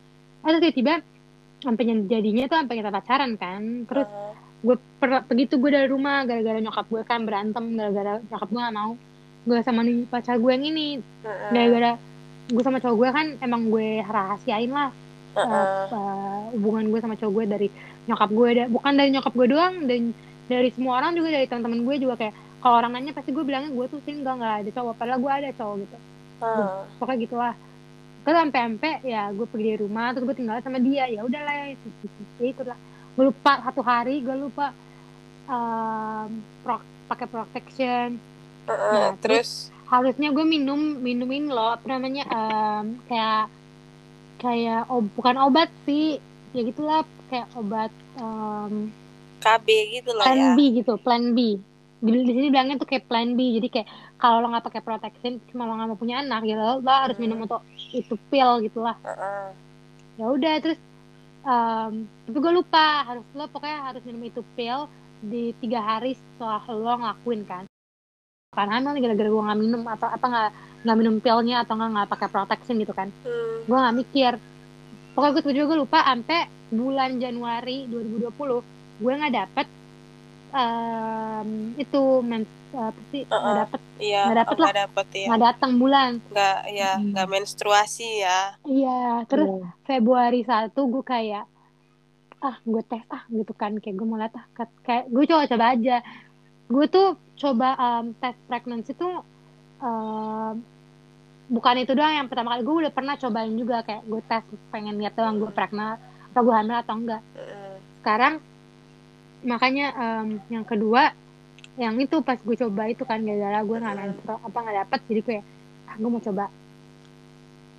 Eh 0.45 0.49
terus 0.53 0.63
tiba-tiba 0.63 0.95
sampai 1.65 1.85
jadinya 2.05 2.45
tuh 2.45 2.57
sampai 2.61 2.77
kita 2.77 2.91
pacaran 2.93 3.33
kan. 3.41 3.63
Terus 3.89 4.09
Ah, 4.11 4.34
gue 4.65 4.77
per- 4.97 5.29
begitu 5.29 5.61
gue 5.61 5.71
dari 5.71 5.89
rumah 5.93 6.25
gara-gara 6.25 6.57
nyokap 6.57 6.89
gue 6.89 7.03
kan 7.05 7.29
berantem 7.29 7.65
gara-gara 7.77 8.19
nyokap 8.33 8.49
gue 8.49 8.61
gak 8.65 8.77
mau. 8.77 8.93
Gue 9.45 9.59
sama 9.61 9.85
nih 9.85 10.09
pacar 10.09 10.41
gue 10.41 10.51
yang 10.51 10.65
ini. 10.65 10.89
Ah, 11.21 11.53
gara-gara 11.53 12.01
gue 12.49 12.63
sama 12.63 12.77
cowok 12.81 12.97
gue 13.01 13.09
kan 13.09 13.27
emang 13.41 13.73
gue 13.73 14.05
rahasiain 14.05 14.69
lah 14.69 14.93
ah, 15.35 15.41
uh, 15.41 15.49
ah. 15.49 15.85
uh, 15.89 16.41
hubungan 16.53 16.93
gue 16.93 17.01
sama 17.01 17.17
cowok 17.17 17.33
gue 17.41 17.45
dari 17.49 17.69
nyokap 18.05 18.31
gue 18.31 18.49
da- 18.53 18.69
bukan 18.69 18.93
dari 18.93 19.11
nyokap 19.17 19.33
gue 19.33 19.47
doang 19.49 19.75
dan 19.89 20.13
dari 20.45 20.69
semua 20.77 21.01
orang 21.01 21.17
juga 21.17 21.33
dari 21.33 21.47
teman-teman 21.49 21.81
gue 21.89 21.97
juga 22.05 22.15
kayak 22.21 22.35
kalau 22.61 22.77
orang 22.81 22.93
nanya 22.97 23.17
pasti 23.17 23.33
gue 23.33 23.45
bilangnya 23.45 23.73
gue 23.73 23.87
tuh 23.89 24.01
single 24.05 24.37
nggak 24.41 24.55
ada 24.65 24.71
cowok 24.77 24.95
padahal 25.01 25.21
gue 25.21 25.33
ada 25.33 25.51
cowok 25.57 25.77
gitu. 25.89 25.97
Ah. 26.45 26.85
pokoknya 27.01 27.19
gitulah. 27.25 27.55
Terus 28.25 28.37
sampai 28.41 28.61
sampai 28.61 28.93
ya 29.05 29.23
gue 29.33 29.47
pergi 29.49 29.67
dari 29.73 29.81
rumah 29.81 30.07
terus 30.13 30.25
gue 30.29 30.37
tinggal 30.37 30.61
sama 30.61 30.81
dia 30.81 31.05
ya 31.09 31.21
udahlah 31.25 31.55
ya 31.65 31.67
itu 31.77 31.89
itu 32.41 32.63
lah 32.65 32.77
gue 33.15 33.25
lupa 33.25 33.53
satu 33.61 33.81
hari 33.81 34.21
gue 34.21 34.35
lupa 34.35 34.75
um, 35.47 36.29
pro- 36.61 36.83
pakai 37.07 37.27
protection 37.27 38.09
Heeh, 38.65 38.93
Nah, 38.93 39.11
terus 39.19 39.69
harusnya 39.85 40.33
gue 40.33 40.43
minum 40.43 40.79
minumin 40.97 41.47
loh 41.47 41.73
apa 41.73 41.85
namanya 41.87 42.25
em, 42.25 42.85
kayak 43.05 43.53
kayak 44.37 44.89
ob- 44.89 45.13
bukan 45.13 45.37
obat 45.39 45.69
sih 45.85 46.17
ya 46.51 46.63
gitulah 46.63 47.01
kayak 47.29 47.47
obat 47.55 47.93
em, 48.17 48.89
KB 49.39 49.67
gitu 49.93 50.11
lah 50.11 50.25
plan 50.25 50.41
ya. 50.41 50.53
B 50.55 50.61
gitu 50.75 50.93
plan 50.97 51.25
B 51.31 51.61
di, 52.01 52.11
di 52.11 52.33
sini 52.33 52.49
bilangnya 52.49 52.77
tuh 52.77 52.85
kayak 52.85 53.05
plan 53.05 53.33
B 53.33 53.55
jadi 53.55 53.69
kayak 53.71 53.89
kalau 54.17 54.41
lo 54.41 54.49
nggak 54.49 54.65
pakai 54.65 54.81
protection 54.81 55.37
cuma 55.49 55.65
lo 55.65 55.77
nggak 55.77 55.89
mau 55.89 55.97
punya 55.97 56.21
anak 56.21 56.41
gitu 56.43 56.57
lo, 56.57 56.81
lo 56.81 56.91
harus 56.91 57.17
minum 57.17 57.37
Hmm. 57.37 57.45
untuk 57.45 57.61
itu 57.93 58.15
pil 58.29 58.51
gitulah 58.61 58.97
Heeh. 58.99 59.47
ya 60.17 60.27
udah 60.27 60.55
terus 60.59 60.81
em, 61.45 61.93
tapi 62.27 62.39
gue 62.41 62.53
lupa 62.57 63.05
harus 63.05 63.25
lo 63.37 63.45
pokoknya 63.53 63.79
harus 63.93 64.03
minum 64.09 64.25
itu 64.25 64.41
pil 64.57 64.89
di 65.21 65.53
tiga 65.61 65.81
hari 65.81 66.17
setelah 66.17 66.65
lo 66.73 66.95
ngelakuin 67.01 67.43
kan. 67.45 67.65
Kan 68.55 68.69
hamil 68.71 68.97
nih 68.97 69.03
gara-gara 69.09 69.29
gue 69.29 69.43
nggak 69.45 69.61
minum 69.61 69.83
atau 69.87 70.09
apa 70.09 70.27
nggak 70.27 70.51
nggak 70.85 70.97
minum 71.01 71.17
pilnya 71.21 71.57
atau 71.65 71.75
nggak 71.77 71.91
nggak 71.95 72.09
pakai 72.11 72.29
protection 72.33 72.77
gitu 72.81 72.93
kan. 72.97 73.09
Hmm. 73.23 73.69
gue 73.69 73.77
nggak 73.77 73.97
mikir. 74.01 74.33
Pokoknya 75.15 75.33
gue 75.37 75.43
tiba-tiba 75.47 75.67
gue 75.71 75.79
lupa 75.87 75.99
sampai 76.03 76.41
bulan 76.75 77.11
Januari 77.23 77.87
2020 77.87 79.01
gue 79.03 79.13
nggak 79.13 79.35
dapet 79.35 79.67
em, 80.55 81.49
itu 81.77 82.01
mens 82.23 82.47
apa 82.71 83.01
sih 83.11 83.23
nggak 83.23 83.35
Uh-uh. 83.37 83.57
dapet 83.61 83.81
Iya, 83.95 84.21
Nggak 84.27 84.39
dapet 84.41 84.51
oh, 84.51 84.59
nggak 84.61 84.79
dapet 84.81 85.07
ya. 85.13 85.27
nggak 85.27 85.43
datang 85.45 85.73
bulan 85.77 86.11
Nggak, 86.27 86.59
ya, 86.73 86.91
Hmm. 86.95 87.07
nggak 87.11 87.29
menstruasi 87.29 88.09
ya. 88.21 88.41
iya 88.65 89.01
terus 89.25 89.51
Iya. 89.51 89.69
Februari 89.85 90.41
1 90.43 90.71
gue 90.75 91.05
kayak 91.05 91.45
ah 92.39 92.57
gue 92.61 92.83
tes 92.83 93.01
ah 93.09 93.25
gitu 93.27 93.53
kan 93.53 93.73
kayak 93.75 93.95
gue 93.95 94.05
mau 94.05 94.17
lihat 94.17 94.35
ah 94.35 94.45
kayak 94.81 95.09
gue 95.09 95.25
coba 95.25 95.45
coba 95.47 95.65
aja 95.73 95.97
gue 96.67 96.87
tuh 96.87 97.09
coba 97.35 97.69
em, 97.75 98.13
tes 98.15 98.37
pregnancy 98.45 98.93
tuh 98.93 99.25
em, 99.79 100.55
bukan 101.47 101.77
itu 101.79 101.93
doang 101.93 102.15
yang 102.15 102.29
pertama 102.29 102.53
kali 102.53 102.63
gue 102.63 102.77
udah 102.83 102.93
pernah 102.93 103.15
cobain 103.15 103.53
juga 103.53 103.81
kayak 103.81 104.03
gue 104.03 104.21
tes 104.23 104.45
pengen 104.69 104.97
lihat 104.97 105.13
doang 105.13 105.37
gue 105.37 105.49
pregnant 105.51 105.97
atau 106.31 106.41
gue 106.43 106.53
hamil 106.53 106.77
atau 106.77 106.95
enggak 106.95 107.23
Heeh. 107.33 107.77
sekarang 108.01 108.35
makanya 109.45 109.87
em, 109.95 110.27
yang 110.49 110.65
kedua 110.65 111.13
yang 111.75 111.99
itu 111.99 112.23
pas 112.23 112.39
gue 112.39 112.57
coba 112.57 112.87
itu 112.87 113.03
kan 113.03 113.19
gara-gara 113.21 113.61
gue 113.61 113.77
nggak 113.77 113.95
Hmm. 113.95 114.05
menstru 114.09 114.35
apa 114.39 114.59
nggak 114.59 114.77
dapet 114.81 115.01
jadi 115.05 115.21
gue 115.21 115.39
ah 115.85 115.95
gue 115.95 116.09
mau 116.09 116.23
coba 116.23 116.45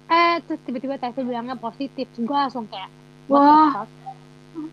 eh 0.06 0.36
terus 0.46 0.62
tiba-tiba 0.62 0.96
tesnya 0.96 1.24
bilangnya 1.24 1.56
positif 1.58 2.08
gue 2.14 2.28
langsung 2.30 2.68
kayak 2.68 2.90
what 3.26 3.42
the 3.42 3.50
Wah. 3.50 3.72
fuck 3.74 3.90
gue 3.90 4.64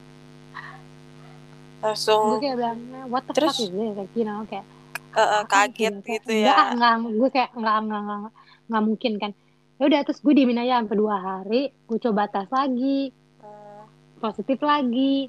Langsung 1.83 2.39
kayak 2.39 2.57
bilangnya 2.57 3.01
what 3.09 3.23
the 3.27 3.33
Terus? 3.33 3.57
fuck 3.57 3.65
is 3.65 3.71
this 3.71 3.95
like, 3.97 4.13
you 4.15 4.23
know 4.23 4.45
kayak 4.47 4.67
heeh, 5.13 5.41
apa 5.43 5.51
kaget 5.51 5.95
gitu 6.01 6.31
ah, 6.47 6.47
ya. 6.47 6.55
enggak 6.73 6.93
gue 7.11 7.29
kayak 7.31 7.51
enggak 7.53 7.77
enggak 7.79 8.01
enggak, 8.01 8.19
enggak, 8.19 8.33
enggak 8.69 8.83
mungkin 8.85 9.13
kan 9.19 9.31
ya 9.77 9.83
udah 9.89 10.01
terus 10.07 10.21
gue 10.21 10.33
diemin 10.33 10.63
aja 10.63 10.79
sampai 10.79 10.97
dua 10.97 11.17
hari 11.19 11.61
gue 11.73 11.99
coba 12.01 12.23
tes 12.27 12.49
lagi 12.51 13.11
Hmm. 13.43 13.83
positif 14.19 14.59
lagi 14.63 15.27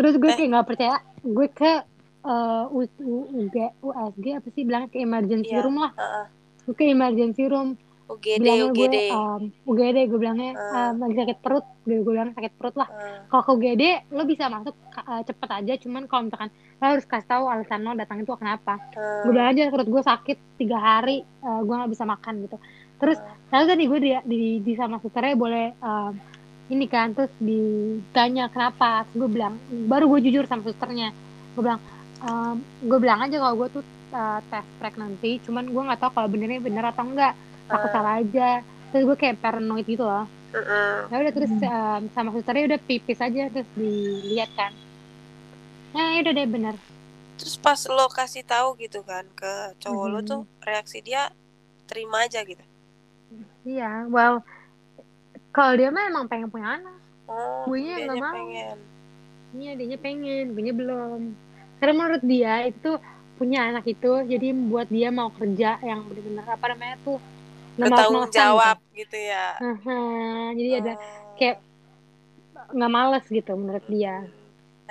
terus 0.00 0.16
gue 0.16 0.26
Eh. 0.26 0.32
kayak 0.34 0.48
nggak 0.48 0.66
percaya 0.66 0.96
gue 1.20 1.46
ke 1.50 1.72
U, 2.70 2.80
U, 3.00 3.14
UG, 3.34 3.56
USG 3.80 4.26
apa 4.34 4.48
sih 4.50 4.62
bilangnya 4.62 4.88
ke 4.88 4.98
emergency 4.98 5.52
Iya. 5.52 5.60
room 5.62 5.76
lah 5.76 5.92
Heeh. 5.94 6.24
gue 6.62 6.74
ke 6.74 6.84
emergency 6.86 7.44
room 7.44 7.76
UGD, 8.06 8.42
bilangnya 8.42 8.66
gue 8.66 8.80
UGD. 8.82 8.96
um, 9.10 9.42
UGD 9.64 9.98
gue 10.04 10.18
bilangnya 10.18 10.50
Ah. 10.52 10.90
um, 10.90 10.98
lagi 10.98 11.14
sakit 11.16 11.38
perut 11.38 11.62
gue, 11.80 11.96
gue 11.96 12.10
bilang 12.10 12.32
sakit 12.34 12.52
perut 12.54 12.74
lah 12.74 12.88
Heeh. 12.88 13.18
kalau 13.26 13.42
ke 13.42 13.50
UGD 13.54 13.82
lo 14.10 14.22
bisa 14.24 14.48
masuk 14.48 14.74
uh, 14.98 15.22
cepet 15.22 15.48
aja 15.48 15.72
cuman 15.78 16.02
kalau 16.04 16.22
misalkan 16.26 16.50
lo 16.50 16.84
harus 16.86 17.04
kasih 17.04 17.28
tahu 17.30 17.44
alasan 17.46 17.80
lo 17.80 17.92
datang 17.94 18.18
itu 18.18 18.32
kenapa 18.34 18.80
Heeh. 18.90 19.22
gue 19.22 19.30
bilang 19.30 19.48
aja 19.48 19.62
perut 19.68 19.88
gue 19.88 20.02
sakit 20.02 20.38
tiga 20.56 20.78
hari 20.78 21.16
uh, 21.40 21.60
gue 21.60 21.72
nggak 21.72 21.90
bisa 21.90 22.04
makan 22.04 22.34
gitu 22.42 22.56
terus 22.96 23.16
lalu 23.48 23.64
tadi 23.66 23.82
gue 23.86 23.98
di, 23.98 24.10
di, 24.26 24.38
di 24.60 24.72
sama 24.74 24.98
susternya 24.98 25.32
boleh 25.34 25.72
um, 25.78 26.12
ini 26.70 26.86
kan 26.86 27.10
terus 27.10 27.32
ditanya 27.38 28.46
kenapa 28.46 29.02
terus 29.04 29.16
gue 29.18 29.30
bilang 29.32 29.54
baru 29.86 30.06
gue 30.08 30.20
jujur 30.24 30.46
sama 30.46 30.62
susternya 30.62 31.10
gue 31.52 31.62
bilang 31.62 31.82
um, 32.20 32.54
gue 32.80 32.98
bilang 32.98 33.20
aja 33.20 33.36
kalau 33.36 33.54
gue 33.56 33.68
tuh 33.72 33.84
uh, 34.10 34.38
tes 34.46 34.66
pregnancy 34.78 35.42
cuman 35.42 35.66
gue 35.66 35.82
nggak 35.82 35.98
tahu 35.98 36.10
kalau 36.12 36.28
benernya 36.28 36.60
bener 36.60 36.84
atau 36.84 37.04
enggak 37.04 37.34
aku 37.66 37.86
Ah. 37.86 37.92
salah 37.92 38.14
aja 38.18 38.48
terus 38.90 39.02
gue 39.04 39.16
kayak 39.16 39.38
paranoid 39.38 39.84
gitu 39.84 40.02
loh 40.02 40.26
ya 41.06 41.16
udah 41.16 41.30
terus 41.32 41.50
Hmm. 41.52 41.62
um, 41.62 42.02
sama 42.10 42.30
susternya 42.30 42.74
udah 42.74 42.80
pipis 42.80 43.18
aja 43.18 43.42
terus 43.48 43.68
dilihat 43.74 44.50
kan 44.54 44.72
nah 45.90 46.14
ya 46.14 46.22
udah 46.22 46.34
deh 46.34 46.46
bener 46.46 46.76
Terus 47.34 47.56
pas 47.56 47.80
lo 47.88 48.04
kasih 48.06 48.44
tahu 48.44 48.76
gitu 48.76 49.00
kan 49.00 49.24
ke 49.32 49.52
cowok 49.80 50.06
lo 50.06 50.20
Mhm. 50.20 50.28
tuh 50.28 50.40
reaksi 50.60 51.00
dia 51.00 51.32
terima 51.86 52.22
aja 52.22 52.44
gitu. 52.44 52.60
iya 53.64 54.04
well 54.06 54.44
kalau 55.50 55.72
dia 55.74 55.88
mah 55.90 56.04
emang 56.06 56.26
pengen 56.26 56.48
punya 56.48 56.78
anak 56.78 56.96
Oh, 57.30 57.62
Guenya 57.70 57.94
dianya 57.94 58.06
nggak 58.10 58.18
mau. 58.18 58.34
pengen. 58.34 58.76
Iya, 59.54 59.72
dia 59.78 59.98
pengen, 60.02 60.44
gue 60.50 60.72
belum. 60.74 61.20
Karena 61.78 61.94
menurut 61.94 62.22
dia 62.26 62.54
itu 62.66 62.90
punya 63.38 63.70
anak 63.70 63.86
itu, 63.86 64.12
jadi 64.26 64.50
membuat 64.50 64.90
dia 64.90 65.08
mau 65.14 65.30
kerja 65.30 65.78
yang 65.78 66.10
benar-benar 66.10 66.46
apa 66.58 66.66
namanya 66.74 66.96
tuh 67.06 67.18
Bertanggung 67.78 68.26
males-malesan 68.26 68.34
jawab 68.34 68.76
gitu 68.92 69.14
ya. 69.16 69.46
Gitu. 69.56 69.62
Aha, 69.64 70.00
jadi 70.58 70.70
ada 70.82 70.92
Oh. 70.98 71.34
kayak 71.38 71.56
nggak 72.70 72.90
males 72.90 73.24
gitu 73.30 73.52
menurut 73.54 73.84
dia. 73.86 74.26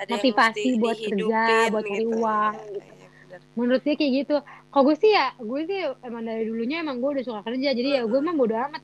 Ada 0.00 0.08
yang 0.08 0.12
motivasi 0.16 0.68
buat 0.80 0.96
kerja, 0.96 1.44
buat 1.68 1.84
cari 1.84 2.00
gitu. 2.00 2.16
uang, 2.16 2.54
Iya, 2.56 2.64
gitu. 2.72 2.92
iya. 3.28 3.36
Menurut 3.52 3.82
dia 3.84 3.94
kayak 4.00 4.12
gitu. 4.24 4.36
Kalau 4.72 4.82
gue 4.88 4.96
sih 4.96 5.12
ya, 5.12 5.26
gue 5.36 5.60
sih 5.68 5.78
emang 6.00 6.22
dari 6.24 6.42
dulunya 6.48 6.80
emang 6.80 6.96
gue 6.98 7.10
udah 7.20 7.24
suka 7.28 7.40
kerja, 7.44 7.68
jadi 7.76 7.88
ya 8.00 8.02
gue 8.08 8.20
mah 8.24 8.32
bodo 8.32 8.56
amat. 8.56 8.82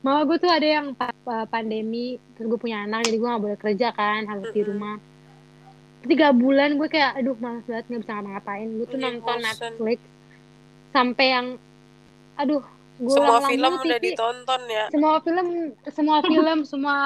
Malah 0.00 0.22
gue 0.24 0.36
tuh 0.36 0.48
ada 0.48 0.66
yang 0.66 0.92
pa- 0.92 1.12
pandemi, 1.46 2.06
terus 2.34 2.46
gue 2.46 2.60
punya 2.60 2.82
anak, 2.82 3.04
jadi 3.04 3.16
gue 3.16 3.28
gak 3.28 3.42
boleh 3.42 3.58
kerja 3.58 3.88
kan, 3.90 4.24
harus 4.24 4.48
di 4.50 4.62
rumah. 4.62 4.96
Tiga 6.02 6.30
bulan 6.30 6.76
gue 6.76 6.84
kayak, 6.84 7.16
aduh 7.16 7.36
males 7.38 7.64
banget 7.64 7.84
gak 7.86 8.00
bisa 8.00 8.12
ngapa-ngapain. 8.12 8.68
Gue 8.70 8.86
tuh 8.86 8.98
Iya, 8.98 9.04
nonton. 9.10 9.38
Netflix 9.40 9.98
sampai 10.90 11.26
yang, 11.26 11.46
aduh, 12.34 12.62
gue 12.94 13.10
Semua 13.10 13.40
film 13.42 13.72
mulu 13.72 13.82
udah 13.82 13.98
TV. 13.98 14.04
ditonton 14.06 14.60
ya. 14.68 14.84
Semua 14.88 15.14
film, 15.18 15.46
semua 15.88 16.18
film, 16.22 16.58
semua 16.62 16.96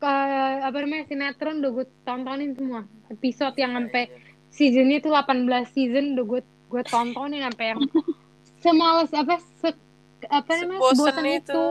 eh, 0.00 0.56
apa 0.60 0.76
namanya 0.78 1.04
sinetron 1.06 1.60
udah 1.60 1.70
gue 1.72 1.86
tontonin 2.02 2.52
semua. 2.52 2.80
Episode 3.06 3.56
yang 3.56 3.72
sampai 3.74 4.08
seasonnya 4.48 4.98
tuh 4.98 5.12
18 5.12 5.44
season 5.66 6.14
udah 6.14 6.26
gue 6.26 6.40
gue 6.42 6.82
tontonin 6.84 7.40
sampai 7.42 7.66
yang 7.70 7.80
semales 8.64 9.12
apa 9.12 9.36
se, 9.54 9.68
apa 10.28 10.50
namanya 10.56 10.80
sebosan 10.92 11.26
itu. 11.26 11.40
itu. 11.40 11.64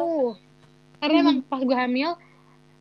Karena 0.97 1.17
emang 1.19 1.37
pas 1.43 1.59
gue 1.59 1.75
hamil 1.75 2.11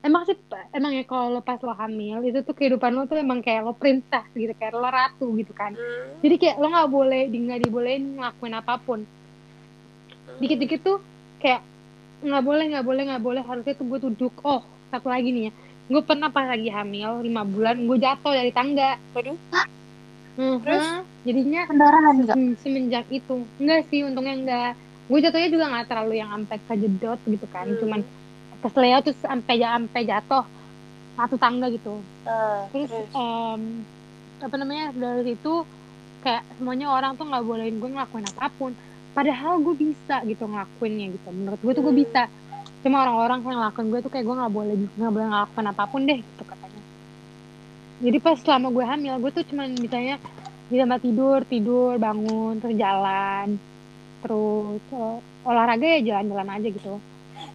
emang 0.02 0.22
sih 0.26 0.34
emang 0.72 0.92
ya 0.92 1.04
kalau 1.04 1.30
lo 1.30 1.40
pas 1.40 1.58
lo 1.58 1.70
hamil 1.72 2.22
itu 2.22 2.42
tuh 2.42 2.52
kehidupan 2.52 2.90
lo 2.90 3.06
tuh 3.06 3.14
emang 3.16 3.38
kayak 3.38 3.62
lo 3.62 3.72
princess 3.72 4.26
gitu 4.34 4.50
kayak 4.52 4.74
lo 4.74 4.82
ratu 4.84 5.26
gitu 5.34 5.50
kan. 5.52 5.74
Hmm. 5.74 6.18
Jadi 6.20 6.34
kayak 6.36 6.56
lo 6.58 6.66
nggak 6.68 6.90
boleh 6.90 7.22
di 7.26 7.38
nggak 7.38 7.60
dibolehin 7.62 8.18
ngelakuin 8.18 8.54
apa 8.54 8.74
pun. 8.76 9.00
Dikit-dikit 10.38 10.80
tuh 10.82 10.98
kayak 11.38 11.62
nggak 12.22 12.42
boleh 12.42 12.64
nggak 12.70 12.84
boleh 12.84 13.02
nggak 13.10 13.22
boleh 13.22 13.42
harusnya 13.42 13.74
tuh 13.74 13.86
gue 13.86 13.98
duduk. 14.10 14.34
Oh 14.42 14.62
satu 14.90 15.06
lagi 15.06 15.30
nih 15.30 15.44
ya. 15.48 15.52
Gue 15.90 16.02
pernah 16.02 16.30
pas 16.30 16.46
lagi 16.46 16.66
hamil 16.66 17.22
lima 17.22 17.42
bulan 17.42 17.78
gue 17.78 17.98
jatuh 17.98 18.32
dari 18.32 18.50
tangga. 18.50 18.98
Waduh, 19.12 19.36
Mhm. 20.32 20.64
Terus? 20.64 20.86
Jadinya 21.22 21.62
Pendarahan 21.68 22.14
enggak? 22.18 22.34
se- 22.34 22.56
semenjak 22.64 23.06
itu 23.12 23.44
enggak 23.60 23.84
sih 23.86 24.00
untungnya 24.02 24.34
enggak 24.34 24.70
gue 25.02 25.18
jatuhnya 25.18 25.48
juga 25.50 25.64
nggak 25.68 25.86
terlalu 25.86 26.14
yang 26.18 26.30
sampai 26.32 26.58
kejedot 26.62 27.20
gitu 27.26 27.46
kan. 27.50 27.66
Hmm. 27.66 27.78
cuman 27.78 28.00
kesleo 28.62 28.98
terus 29.02 29.18
sampai 29.18 29.56
sampai 29.58 30.02
jatuh 30.06 30.44
satu 31.12 31.36
tangga 31.36 31.66
gitu. 31.68 31.98
Ah, 32.24 32.64
terus 32.70 32.88
terus. 32.88 33.10
em, 33.12 33.60
apa 34.40 34.54
namanya 34.56 34.94
dari 34.94 35.34
situ 35.34 35.66
kayak 36.22 36.42
semuanya 36.56 36.86
orang 36.88 37.18
tuh 37.18 37.26
nggak 37.26 37.42
bolehin 37.42 37.76
gue 37.76 37.90
ngelakuin 37.90 38.26
apa 38.30 38.46
pun. 38.54 38.72
Padahal 39.12 39.60
gue 39.60 39.74
bisa 39.76 40.24
gitu 40.24 40.48
ngelakuinnya 40.48 41.12
gitu. 41.12 41.28
Menurut 41.30 41.60
gue 41.60 41.72
tuh 41.74 41.82
gue 41.82 41.94
Hmm. 41.94 42.02
bisa. 42.06 42.22
Cuma 42.82 43.04
orang-orang 43.04 43.44
yang 43.44 43.58
ngelakuin 43.60 43.88
gue 43.90 44.00
tuh 44.00 44.10
kayak 44.10 44.24
gue 44.24 44.36
nggak 44.40 44.52
boleh 44.54 44.74
nggak 44.96 45.12
boleh 45.12 45.26
ngelakuin 45.28 45.66
apa 45.68 45.84
pun 45.84 46.00
deh 46.02 46.18
gitu 46.18 46.42
katanya. 46.42 46.82
Jadi 48.02 48.18
pas 48.18 48.38
selama 48.38 48.66
gue 48.70 48.84
hamil 48.86 49.14
gue 49.18 49.30
tuh 49.30 49.44
cuman 49.46 49.68
misalnya 49.76 50.16
di 50.66 50.80
tempat 50.80 51.00
tidur 51.04 51.38
tidur 51.44 52.00
bangun 52.00 52.56
terus 52.56 52.74
jalan 52.74 53.60
terus 54.22 54.82
eh, 54.88 55.16
olahraga 55.42 55.84
ya 55.84 56.00
jalan-jalan 56.04 56.48
aja 56.52 56.68
gitu 56.70 56.94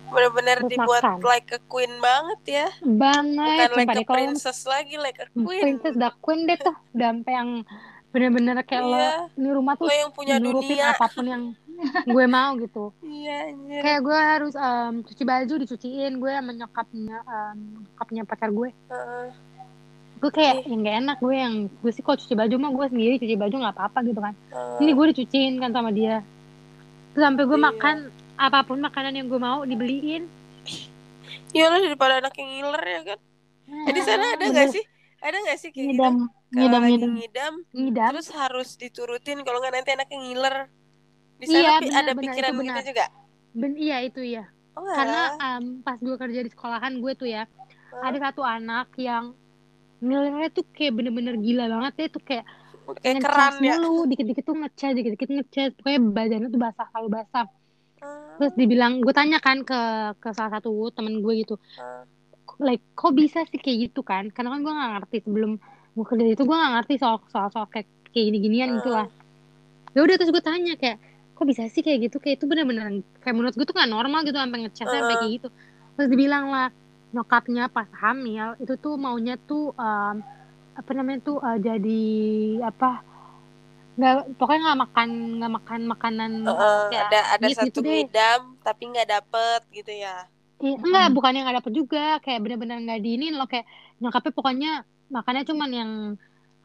Bener-bener 0.06 0.64
dibuat 0.66 1.00
makan. 1.02 1.20
like 1.22 1.50
a 1.50 1.60
queen 1.66 1.92
banget 1.98 2.40
ya. 2.46 2.68
banget 2.82 3.68
Bukan 3.68 3.72
like 3.74 3.76
sumpah 3.78 3.94
a 3.94 3.96
deh 3.96 4.06
kalau 4.06 4.18
princess 4.18 4.60
lagi, 4.64 4.96
like 4.98 5.16
a 5.18 5.28
queen. 5.34 5.62
princess 5.62 5.96
the 5.96 6.10
queen 6.18 6.42
deh 6.44 6.56
tuh 6.58 6.76
udah 6.92 7.08
sampai 7.10 7.34
yang 7.34 7.50
bener-bener 8.10 8.56
kayak 8.62 8.84
lo 8.84 8.96
Iya. 8.96 9.12
ini 9.34 9.50
rumah 9.50 9.74
tuh 9.76 9.84
Lo 9.84 9.94
yang 9.94 10.12
punya 10.12 10.36
dunia. 10.38 10.92
apa 10.92 11.08
pun 11.08 11.26
yang 11.26 11.44
gue 12.06 12.26
mau 12.26 12.56
gitu 12.56 12.96
Iya, 13.06 13.36
anjir. 13.50 13.82
kayak 13.82 14.00
gue 14.02 14.18
harus 14.18 14.54
em, 14.56 14.94
cuci 15.04 15.24
baju 15.24 15.54
dicuciin 15.58 16.14
gue 16.16 16.32
sama 16.32 16.52
nyokapnya 16.52 17.18
nyokapnya 17.54 18.22
pacar 18.24 18.50
gue 18.50 18.70
Heeh. 18.88 19.28
gue 20.18 20.32
kayak 20.34 20.54
Ih. 20.58 20.68
yang 20.68 20.82
gak 20.82 20.98
enak 21.00 21.18
gue 21.18 21.36
yang 21.36 21.54
gue 21.70 21.92
sih 21.92 22.02
kalau 22.02 22.18
cuci 22.18 22.34
baju 22.34 22.56
mah 22.58 22.72
gue 22.74 22.86
sendiri 22.90 23.14
cuci 23.18 23.36
baju 23.36 23.56
nggak 23.58 23.76
apa-apa 23.76 24.00
gitu 24.04 24.20
kan 24.20 24.34
Eh, 24.50 24.82
ini 24.82 24.92
gue 24.94 25.06
dicuciin 25.12 25.54
kan 25.58 25.70
sama 25.70 25.92
dia 25.92 26.24
sampai 27.20 27.44
gue 27.44 27.56
Iya. 27.56 27.68
makan 27.68 27.96
apa 28.38 28.60
pun 28.62 28.78
makanan 28.78 29.14
yang 29.14 29.28
gue 29.28 29.38
mau 29.38 29.62
dibeliin 29.62 30.30
Iya 31.50 31.66
lah 31.68 31.80
daripada 31.80 32.20
anak 32.20 32.34
yang 32.36 32.50
ngiler 32.50 32.84
ya 32.86 33.02
kan. 33.06 33.20
Eh, 33.68 33.92
di 33.92 34.02
sana 34.02 34.26
ada 34.30 34.40
Bener. 34.40 34.52
nggak 34.54 34.68
sih? 34.70 34.84
Ada 35.18 35.38
nggak 35.40 35.58
sih 35.58 35.70
kayak 35.72 35.86
gitu? 35.86 35.92
ngidam 35.96 36.16
Kalau 36.18 36.56
ngidam 36.56 36.82
ngidam 36.84 37.12
ngidam, 37.14 37.54
ngidam 37.74 38.12
terus 38.14 38.30
harus 38.32 38.70
diturutin 38.76 39.42
kalau 39.42 39.58
nggak 39.58 39.74
nanti 39.74 39.92
anaknya 39.92 40.18
ngiler. 40.18 40.56
Di 41.36 41.46
sana 41.46 41.58
Iya, 41.58 41.74
benar, 41.80 41.96
ada 41.98 42.12
benar, 42.12 42.24
pikiran 42.24 42.50
itu 42.50 42.58
gitu 42.58 42.70
benar. 42.72 42.84
juga. 42.86 43.06
ben 43.54 43.74
iya 43.76 43.98
itu 44.02 44.22
iya 44.22 44.44
Oh, 44.72 44.86
karena 44.86 45.22
em, 45.40 45.82
pas 45.82 45.98
gue 45.98 46.14
kerja 46.14 46.40
di 46.40 46.50
sekolahan 46.50 46.94
gue 46.96 47.14
tuh 47.14 47.26
ya 47.26 47.50
Hah? 47.90 48.06
ada 48.06 48.18
satu 48.22 48.46
anak 48.46 48.94
yang 48.96 49.34
nilainya 49.98 50.54
tuh 50.54 50.62
kayak 50.70 50.94
bener-bener 50.94 51.34
gila 51.36 51.66
banget 51.68 51.94
dia 51.98 52.08
tuh 52.08 52.22
kayak 52.22 52.46
kayak 52.96 53.20
keran 53.20 53.54
ya. 53.60 53.76
mulu 53.76 54.08
dikit-dikit 54.08 54.44
tuh 54.48 54.56
ngecas 54.56 54.92
dikit-dikit 54.96 55.30
ngecas 55.34 55.70
pokoknya 55.76 56.00
badannya 56.16 56.50
tuh 56.54 56.62
basah 56.62 56.86
selalu 56.94 57.10
basah. 57.12 57.48
Ah, 57.98 58.38
terus 58.38 58.54
dibilang 58.54 59.02
gue 59.02 59.12
tanya 59.12 59.42
kan 59.42 59.66
ke 59.66 59.80
ke 60.22 60.30
salah 60.38 60.62
satu 60.62 60.70
temen 60.94 61.26
gue 61.26 61.34
gitu 61.42 61.58
ah. 61.82 62.06
like 62.62 62.86
kok 62.94 63.12
bisa 63.18 63.44
sih 63.50 63.60
kayak 63.60 63.92
gitu 63.92 64.06
kan? 64.06 64.32
Karena 64.32 64.56
kan 64.56 64.60
gue 64.64 64.74
nggak 64.74 64.92
ngerti 65.02 65.18
sebelum 65.28 65.52
gue 65.98 66.06
kerja 66.06 66.26
itu 66.30 66.44
gue 66.46 66.58
nggak 66.58 66.74
ngerti 66.80 66.94
soal 67.02 67.18
soal 67.28 67.50
soal 67.52 67.68
kayak 67.68 67.90
kayak 68.14 68.26
gini 68.32 68.38
ginian 68.40 68.70
gitu 68.80 68.94
lah. 68.94 69.08
Ya 69.92 70.06
udah 70.06 70.16
terus 70.16 70.32
gue 70.32 70.44
tanya 70.46 70.78
kayak 70.78 70.98
kok 71.34 71.46
bisa 71.46 71.66
sih 71.68 71.82
kayak 71.82 72.10
gitu? 72.10 72.18
Kayak 72.22 72.40
itu 72.42 72.46
bener-bener 72.46 73.02
kayak 73.20 73.36
menurut 73.36 73.54
gue 73.58 73.66
tuh 73.66 73.76
nggak 73.76 73.92
normal 73.92 74.22
gitu 74.24 74.38
sampai 74.38 74.58
ngecasnya 74.64 74.88
sampai 74.94 75.16
kayak 75.20 75.32
gitu. 75.42 75.48
Terus 75.98 76.08
dibilang 76.14 76.46
lah 76.54 76.70
nyokapnya 77.16 77.72
pas 77.72 77.88
hamil 78.04 78.60
itu 78.60 78.74
tuh 78.78 79.00
maunya 79.00 79.40
tuh 79.48 79.72
em, 79.74 80.20
apa 80.80 80.92
namanya 80.94 81.20
tuh 81.26 81.38
eh, 81.42 81.58
jadi 81.68 82.02
apa 82.70 82.90
nggak 83.98 84.14
pokoknya 84.38 84.62
nggak 84.70 84.82
makan 84.86 85.10
nggak 85.42 85.54
makan 85.58 85.82
makanan 85.90 86.32
Heeh, 86.46 86.78
kayak 86.94 87.04
ada 87.10 87.20
ada 87.34 87.48
diet 87.50 87.58
satu 87.58 87.68
gitu 87.68 87.80
deh 87.82 87.94
ngidam 87.98 88.42
tapi 88.62 88.82
nggak 88.94 89.08
dapet 89.10 89.62
gitu 89.74 89.92
ya. 89.92 90.16
Iya, 90.58 90.74
enggak, 90.82 91.08
bukannya 91.14 91.40
nggak 91.46 91.58
dapet 91.62 91.74
juga, 91.78 92.18
kayak 92.26 92.40
bener-bener 92.42 92.78
nggak 92.82 93.02
diinin 93.06 93.34
loh, 93.38 93.46
kayak 93.46 93.66
nyokapnya 94.02 94.34
pokoknya 94.34 94.72
makannya 95.14 95.44
cuman 95.46 95.70
yang 95.70 95.92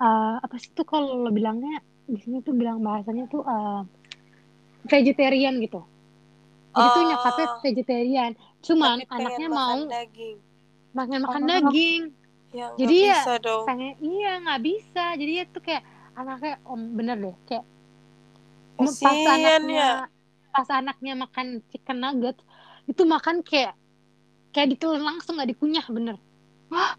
eh, 0.00 0.34
apa 0.44 0.56
sih 0.56 0.72
tuh 0.72 0.86
kalau 0.88 1.08
lo 1.24 1.28
bilangnya 1.28 1.80
di 2.08 2.16
sini 2.20 2.40
tuh 2.40 2.56
bilang 2.56 2.80
bahasanya 2.80 3.28
tuh 3.28 3.44
eh, 3.44 3.80
vegetarian 4.88 5.54
gitu. 5.60 5.80
Jadi 6.72 6.88
tuh 6.88 7.02
nyokapnya 7.04 7.46
Oh, 7.52 7.60
vegetarian, 7.60 8.32
cuman 8.64 8.96
anaknya 9.12 9.48
mau 9.52 9.76
daging. 9.92 10.36
makan 10.96 11.18
makan 11.24 11.42
Oh. 11.44 11.48
daging. 11.52 12.02
Ya 12.52 12.66
Jadi 12.76 12.96
ya 13.00 13.16
bisa 13.16 13.34
dong. 13.40 13.64
pengen 13.64 13.94
iya 13.98 14.30
nggak 14.38 14.60
bisa. 14.60 15.04
Jadi 15.16 15.32
ya 15.40 15.44
tuh 15.48 15.62
kayak 15.64 15.82
anaknya 16.12 16.54
om 16.68 16.80
bener 16.92 17.16
deh, 17.16 17.36
kayak 17.46 17.64
pas 18.76 18.96
anaknya 19.00 19.72
ya. 19.72 19.90
pas 20.52 20.68
anaknya 20.68 21.12
makan 21.16 21.46
chicken 21.72 21.98
nugget 21.98 22.36
itu 22.84 23.02
makan 23.08 23.40
kayak 23.40 23.72
kayak 24.52 24.76
ditelan 24.76 25.00
langsung 25.00 25.40
nggak 25.40 25.56
dikunyah 25.56 25.86
bener. 25.88 26.16
Wah, 26.68 26.92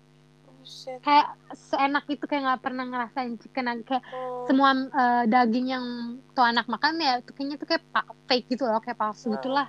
Buset. 0.57 0.97
kayak 1.05 1.37
seenak 1.53 2.05
itu 2.09 2.25
kayak 2.25 2.41
nggak 2.49 2.61
pernah 2.65 2.85
ngerasain 2.89 3.37
chicken 3.37 3.65
nugget 3.69 3.85
kayak 3.85 4.03
Oh. 4.09 4.49
semua 4.49 4.73
eh, 4.73 5.23
daging 5.29 5.67
yang 5.69 5.85
tuh 6.33 6.43
anak 6.43 6.65
makan 6.65 6.97
ya 6.97 7.21
itu 7.21 7.29
kayaknya 7.29 7.55
tuh 7.61 7.67
kayak 7.69 7.83
fake 8.25 8.47
gitu 8.49 8.65
loh 8.65 8.81
kayak 8.81 8.97
palsu 8.97 9.29
Nah, 9.29 9.37
gitulah 9.37 9.67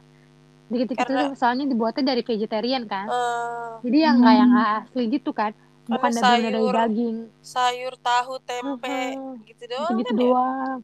dikit-dikit 0.65 1.05
karena 1.05 1.21
itu 1.29 1.37
soalnya 1.37 1.69
dibuatnya 1.69 2.05
dari 2.09 2.23
vegetarian 2.25 2.89
kan 2.89 3.07
eh, 3.07 3.71
jadi 3.85 3.99
yang 4.09 4.17
nggak 4.19 4.35
yang 4.35 4.49
Hmm. 4.49 4.57
nggak 4.57 4.71
asli 4.83 5.03
gitu 5.13 5.31
kan 5.31 5.53
bukan 5.87 6.11
dari 6.11 6.23
sayur 6.49 6.73
daging. 6.73 7.17
sayur 7.41 7.95
tahu 7.99 8.35
tempe 8.41 8.89
Heeh, 8.89 9.13
gitu 9.45 9.63
doang 9.67 9.91
gitu-gitu 9.91 10.07
kan 10.07 10.17
ya. 10.17 10.23
doang. 10.23 10.79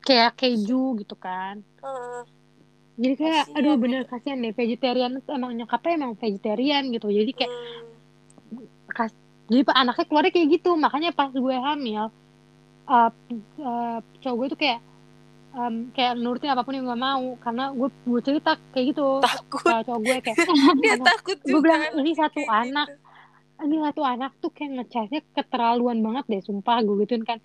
Kayak 0.00 0.30
keju 0.34 0.84
gitu 0.96 1.16
kan. 1.16 1.54
Heeh. 1.80 2.20
jadi 2.94 3.14
kayak 3.16 3.44
aduh 3.50 3.58
Kasian 3.64 3.66
ya. 3.66 3.82
bener 3.82 4.02
kasihan 4.04 4.38
deh. 4.38 4.52
Vegetarian 4.52 5.12
emang 5.26 5.50
nyokapnya 5.54 5.92
emang 5.96 6.12
vegetarian 6.14 6.82
gitu. 6.88 7.08
Jadi 7.08 7.32
kayak 7.32 7.50
Hmm. 7.50 7.84
kas- 8.88 9.18
jadi 9.44 9.62
pak 9.62 9.76
anaknya 9.76 10.04
keluarnya 10.04 10.32
kayak 10.32 10.48
gitu. 10.52 10.70
Makanya 10.74 11.10
pas 11.10 11.28
gue 11.28 11.56
hamil 11.56 12.04
uh, 12.86 13.10
uh, 13.58 13.98
cowok 14.20 14.36
gue 14.36 14.46
tuh 14.48 14.60
kayak 14.60 14.80
um, 15.52 15.74
kayak 15.90 16.14
nurutin 16.14 16.48
apa 16.48 16.62
pun 16.62 16.72
yang 16.72 16.84
gue 16.84 16.94
mau. 16.94 17.34
Karena 17.36 17.64
gue 17.70 17.88
gue 17.90 18.20
cerita 18.22 18.54
kayak 18.70 18.86
gitu. 18.92 19.18
Takut. 19.20 19.66
Cowok 19.82 20.00
gue 20.00 20.16
kayak 20.22 20.36
dia 20.78 20.94
anak 20.94 21.06
takut 21.08 21.38
gue 21.38 21.50
juga 21.50 21.60
bilang 21.60 21.82
anaknya 21.82 21.98
ini 21.98 22.12
satu 22.14 22.38
kayak 22.38 22.54
anak. 22.62 22.88
gitu 22.88 23.02
ini 23.62 23.78
satu 23.78 24.02
anak 24.02 24.34
tuh 24.42 24.50
kayak 24.50 24.82
ngecasnya 24.82 25.20
keterlaluan 25.30 26.02
banget 26.02 26.24
deh 26.26 26.42
sumpah 26.42 26.82
gue 26.82 27.06
gituin 27.06 27.22
kan. 27.22 27.38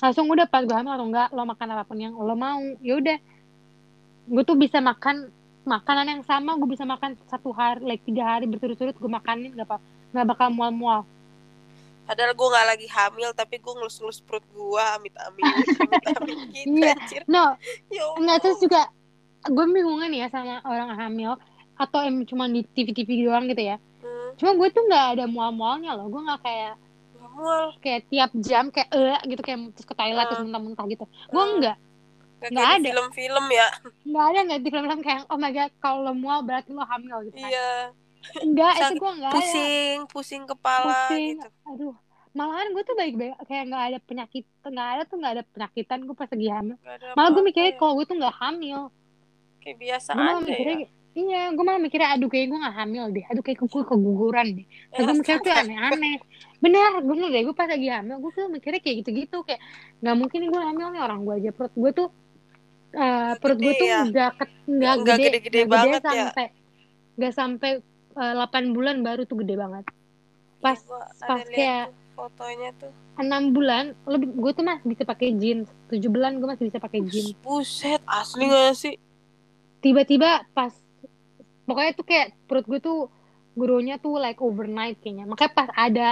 Langsung 0.00 0.26
udah 0.32 0.48
pas 0.48 0.64
gue 0.64 0.72
hamil 0.72 0.96
atau 0.96 1.06
enggak 1.06 1.28
lo 1.30 1.44
makan 1.44 1.68
apa 1.76 1.84
pun 1.84 1.98
yang 2.00 2.16
lo 2.16 2.32
mau 2.32 2.58
ya 2.80 2.96
udah. 2.96 3.18
Gue 4.32 4.42
tuh 4.48 4.56
bisa 4.56 4.80
makan 4.80 5.28
makanan 5.62 6.06
yang 6.10 6.22
sama 6.26 6.58
gue 6.58 6.66
bisa 6.66 6.82
makan 6.82 7.14
satu 7.30 7.54
hari 7.54 7.86
like 7.86 8.02
tiga 8.02 8.26
hari 8.26 8.50
berturut-turut 8.50 8.98
gue 8.98 9.10
makanin 9.10 9.54
gak 9.54 9.70
apa 9.70 9.78
nggak 10.10 10.26
bakal 10.26 10.48
mual-mual. 10.50 11.06
Padahal 12.02 12.34
gue 12.34 12.48
nggak 12.50 12.66
lagi 12.66 12.86
hamil 12.90 13.30
tapi 13.30 13.62
gue 13.62 13.72
ngelus-ngelus 13.78 14.20
perut 14.26 14.42
gue 14.50 14.84
amit 14.98 15.14
amit 15.22 15.44
amit 15.46 16.02
amit 16.18 16.38
gitu 16.50 16.82
anjir. 16.82 17.22
No. 17.30 17.54
Ya 17.92 18.02
enggak 18.18 18.42
terus 18.42 18.58
juga 18.58 18.90
gue 19.46 19.64
bingungan 19.70 20.10
ya 20.10 20.26
sama 20.30 20.58
orang 20.66 20.98
hamil 20.98 21.38
atau 21.78 21.98
em 22.02 22.26
cuma 22.26 22.50
di 22.50 22.66
TV-TV 22.66 23.26
doang 23.26 23.46
gitu 23.46 23.62
ya. 23.62 23.76
Cuma 24.38 24.50
gue 24.56 24.68
tuh 24.72 24.82
nggak 24.88 25.06
ada 25.18 25.24
mual-mualnya 25.26 25.90
loh. 25.96 26.06
Gue 26.08 26.22
nggak 26.24 26.40
kayak 26.42 26.74
mual. 27.32 27.64
kayak 27.80 28.02
tiap 28.12 28.30
jam 28.44 28.68
kayak 28.68 28.88
eh 28.92 29.18
gitu 29.24 29.40
kayak 29.40 29.58
terus 29.72 29.86
ke 29.88 29.94
toilet 29.96 30.26
terus 30.28 30.40
Ah, 30.40 30.44
muntah-muntah 30.44 30.84
gitu. 30.90 31.04
Gue 31.32 31.42
ah. 31.42 31.48
enggak 31.56 31.76
Gak 32.42 32.50
nggak 32.58 32.68
ada. 32.74 32.86
film-film 32.90 33.46
ya. 33.54 33.68
Nggak 34.02 34.24
ada 34.26 34.38
nggak 34.42 34.60
di 34.60 34.68
film-film 34.74 35.00
kayak 35.06 35.20
oh 35.30 35.38
my 35.38 35.50
god 35.54 35.70
kalau 35.78 35.98
lo 36.02 36.12
mual 36.12 36.42
berarti 36.42 36.70
lo 36.74 36.82
hamil 36.82 37.16
gitu 37.30 37.38
kan. 37.38 37.50
Iya. 37.54 37.70
Enggak 38.42 38.72
itu 38.78 38.94
gue 38.98 39.12
nggak 39.22 39.30
ada. 39.30 39.36
pusing 39.38 39.98
pusing 40.10 40.42
kepala 40.46 40.90
pusing 41.08 41.38
gitu. 41.38 41.48
aduh. 41.70 41.94
Malahan 42.32 42.72
gue 42.72 42.82
tuh 42.82 42.96
baik-baik 42.96 43.34
kayak 43.46 43.64
nggak 43.68 43.84
ada 43.92 43.98
penyakit 44.02 44.44
nggak 44.64 44.88
ada 44.88 45.02
tuh 45.04 45.16
nggak 45.20 45.32
ada 45.38 45.42
penyakitan 45.54 45.98
gue 46.02 46.14
pas 46.18 46.28
lagi 46.28 46.48
hamil. 46.50 46.76
Malah 47.14 47.30
gue 47.30 47.42
mikirnya 47.46 47.72
ya. 47.72 47.78
kalau 47.78 47.92
gue 47.96 48.06
tuh 48.10 48.16
nggak 48.18 48.36
hamil. 48.42 48.80
Kayak 49.62 49.76
biasa 49.78 50.08
malah 50.18 50.42
aja 50.42 50.42
mikirnya 50.42 50.76
ya 50.82 50.88
iya 51.12 51.52
gue 51.52 51.60
malah 51.60 51.76
mikirnya 51.76 52.16
aduh 52.16 52.26
kayak 52.26 52.46
gue 52.48 52.58
nggak 52.58 52.76
hamil 52.76 53.04
deh. 53.10 53.24
Aduh 53.28 53.42
kayak 53.42 53.58
gue 53.60 53.82
keguguran 53.84 54.46
deh. 54.56 54.66
Nah, 54.88 54.98
gue 55.02 55.14
mikirnya 55.16 55.40
tuh 55.40 55.52
aneh-aneh. 55.52 56.16
Bener 56.58 56.90
bener 57.00 57.28
deh 57.28 57.42
gue 57.42 57.54
pas 57.54 57.68
lagi 57.68 57.88
hamil 57.88 58.16
gue 58.16 58.32
tuh 58.32 58.46
mikirnya 58.48 58.80
kayak 58.80 58.96
gitu-gitu 59.04 59.36
kayak 59.42 59.60
nggak 60.00 60.16
mungkin 60.16 60.40
gue 60.46 60.60
hamil 60.60 60.86
nih 60.90 61.02
orang 61.02 61.20
gue 61.22 61.34
aja. 61.36 61.50
Perut 61.52 61.74
gue 61.74 61.90
tuh 61.92 62.08
Gak 62.92 63.40
perut 63.40 63.56
gue 63.56 63.72
tuh 63.72 63.88
ya 63.88 64.04
nggak 64.04 64.30
ke- 64.36 64.52
nggak 64.68 64.94
gede 65.00 65.12
gede-gede 65.16 65.40
gede 65.40 65.60
banget 65.64 66.00
ya. 66.00 66.08
sampai 66.12 66.46
nggak 67.16 67.32
sampai 67.32 67.70
eh, 68.12 68.34
8 68.36 68.76
bulan 68.76 68.96
baru 69.00 69.24
tuh 69.24 69.40
gede 69.40 69.56
banget. 69.56 69.84
Iya 69.88 70.60
pas 70.60 70.78
ada 71.18 71.24
pas 71.24 71.40
kayak 71.42 71.84
fotonya 72.12 72.70
tuh. 72.76 72.92
enam 73.12 73.50
bulan 73.50 73.92
lebih 74.04 74.28
gue 74.30 74.52
tuh 74.52 74.60
masih 74.62 74.86
bisa 74.86 75.02
pakai 75.02 75.32
jeans 75.34 75.68
tujuh 75.88 76.08
bulan 76.08 76.36
gue 76.36 76.44
masih 76.44 76.64
bisa 76.64 76.76
pakai 76.76 77.00
jeans 77.02 77.32
buset 77.40 78.00
asli 78.04 78.44
gak 78.46 78.72
sih? 78.72 78.94
Tiba-tiba 79.80 80.44
pas 80.52 80.72
pokoknya 81.72 81.92
tuh 81.96 82.04
kayak 82.04 82.28
perut 82.44 82.68
gue 82.68 82.80
tuh 82.84 83.08
gurunya 83.56 83.96
tuh 83.96 84.20
like 84.20 84.44
overnight 84.44 85.00
kayaknya. 85.00 85.24
Makanya 85.24 85.52
pas 85.56 85.68
ada 85.72 86.10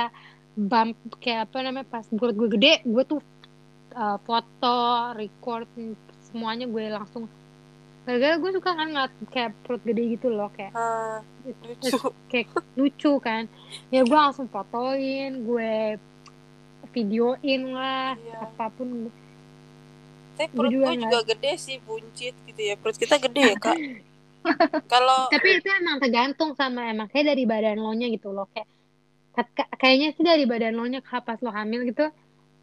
bump 0.57 0.96
kayak 1.20 1.53
apa 1.53 1.57
namanya 1.61 1.87
pas 1.92 2.05
perut 2.09 2.33
gue 2.33 2.49
gede 2.57 2.81
gue 2.88 3.05
tuh 3.05 3.20
uh, 3.92 4.16
foto 4.25 5.12
record 5.20 5.68
semuanya 6.33 6.64
gue 6.64 6.88
langsung. 6.88 7.29
Gara-gara 8.09 8.40
gue 8.40 8.51
suka 8.57 8.70
kan 8.73 8.88
ngeliat 8.88 9.12
kayak 9.29 9.53
perut 9.68 9.85
gede 9.85 10.03
gitu 10.16 10.33
loh 10.33 10.49
kayak 10.57 10.73
ah, 10.73 11.20
lucu. 11.44 12.09
kayak 12.33 12.49
lucu 12.81 13.12
kan. 13.20 13.44
Ya 13.92 14.01
gue 14.01 14.16
langsung 14.16 14.49
fotoin 14.49 15.44
gue 15.44 16.01
videoin 16.96 17.62
lah 17.77 18.16
iya. 18.16 18.49
apa 18.49 18.73
pun. 18.73 19.12
Tapi 20.40 20.49
gue 20.49 20.57
perut 20.57 20.73
juga 20.73 20.85
gue 20.88 20.96
nggak 20.96 21.12
juga 21.12 21.20
gede 21.37 21.53
sih 21.61 21.77
buncit 21.85 22.33
gitu 22.49 22.61
ya. 22.64 22.81
Perut 22.81 22.96
kita 22.96 23.20
gede 23.20 23.42
ya 23.44 23.57
kak 23.61 23.77
kalau 24.88 25.26
tapi 25.35 25.61
itu 25.61 25.68
emang 25.68 26.00
tergantung 26.00 26.57
sama 26.57 26.88
emang 26.88 27.09
kayak 27.12 27.35
dari 27.35 27.44
badan 27.44 27.79
lo 27.81 27.92
nya 27.92 28.09
gitu 28.09 28.33
loh. 28.33 28.48
Kayak 28.50 28.68
kayaknya 29.79 30.09
sih 30.16 30.24
dari 30.26 30.44
badan 30.44 30.74
lo 30.76 30.85
nya 30.88 31.00
pas 31.05 31.38
lo 31.40 31.50
hamil 31.53 31.87
gitu 31.88 32.09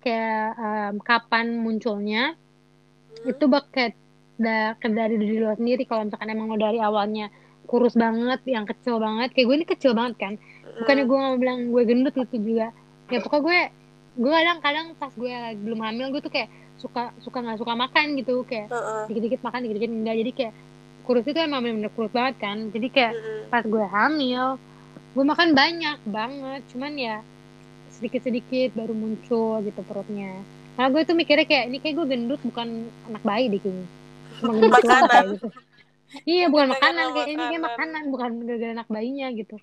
kayak 0.02 0.48
em, 0.56 0.96
kapan 1.02 1.58
munculnya 1.58 2.38
hmm, 2.38 3.32
itu 3.34 3.44
bak 3.50 3.66
kayak 3.74 3.94
da- 4.38 4.78
dari 4.78 5.16
diri 5.18 5.42
lo 5.42 5.54
sendiri. 5.58 5.84
Kalau 5.86 6.06
misalkan 6.06 6.30
emang 6.30 6.54
lo 6.54 6.58
dari 6.58 6.80
awalnya 6.82 7.30
kurus 7.68 8.00
banget 8.00 8.40
yang 8.48 8.64
kecil 8.64 8.98
banget 9.04 9.36
kayak 9.36 9.46
gue 9.46 9.56
ini 9.60 9.68
kecil 9.68 9.92
banget 9.98 10.16
kan. 10.18 10.34
Bukannya 10.84 11.04
hmm, 11.04 11.12
gue 11.12 11.18
mau 11.20 11.36
bilang 11.38 11.60
gue 11.74 11.84
gendut 11.84 12.14
gitu 12.16 12.36
juga. 12.42 12.72
Ya 13.12 13.20
pokoknya 13.24 13.44
gue 13.44 13.60
gue 14.18 14.34
kadang-kadang 14.34 14.88
pas 14.98 15.14
gue 15.14 15.34
belum 15.62 15.80
hamil 15.84 16.08
gue 16.16 16.22
tuh 16.26 16.34
kayak 16.34 16.50
suka 16.78 17.10
suka 17.22 17.38
nggak 17.42 17.60
suka 17.60 17.74
makan 17.74 18.06
gitu. 18.18 18.46
Kayak 18.46 18.72
dikit-dikit 19.10 19.42
makan 19.42 19.60
dikit-dikit 19.66 19.92
enggak 19.92 20.16
jadi 20.26 20.32
kayak 20.34 20.54
kurus 21.08 21.24
itu 21.24 21.40
emang 21.40 21.64
bener-bener 21.64 21.92
kurus 21.96 22.12
banget 22.12 22.36
kan 22.44 22.68
jadi 22.76 22.88
kayak 22.92 23.14
heeh. 23.16 23.42
pas 23.48 23.64
gue 23.64 23.86
hamil 23.88 24.60
gue 25.16 25.24
makan 25.24 25.56
banyak 25.56 25.98
banget 26.04 26.62
cuman 26.76 26.94
ya 27.00 27.18
sedikit-sedikit 27.98 28.78
baru 28.78 28.94
muncul 28.94 29.58
gitu 29.66 29.82
perutnya. 29.82 30.38
Nah 30.78 30.86
gue 30.94 31.02
tuh 31.02 31.18
mikirnya 31.18 31.50
kayak 31.50 31.66
ini 31.74 31.78
kayak 31.82 31.96
gue 31.98 32.08
gendut 32.14 32.42
bukan 32.46 32.86
anak 33.10 33.24
bayi 33.26 33.50
deh 33.50 33.58
kayaknya. 33.58 33.88
Cuma 34.38 34.52
gendut 34.54 34.84
kayak 34.86 35.26
gitu. 35.34 35.48
Iya 36.24 36.46
bukan 36.48 36.68
makanan 36.72 37.06
kayak 37.18 37.28
ini 37.34 37.44
kayak 37.44 37.64
makanan. 37.66 37.66
makanan 37.68 38.02
bukan 38.14 38.30
gara-gara 38.46 38.72
anak 38.78 38.88
bayinya 38.88 39.28
gitu. 39.34 39.56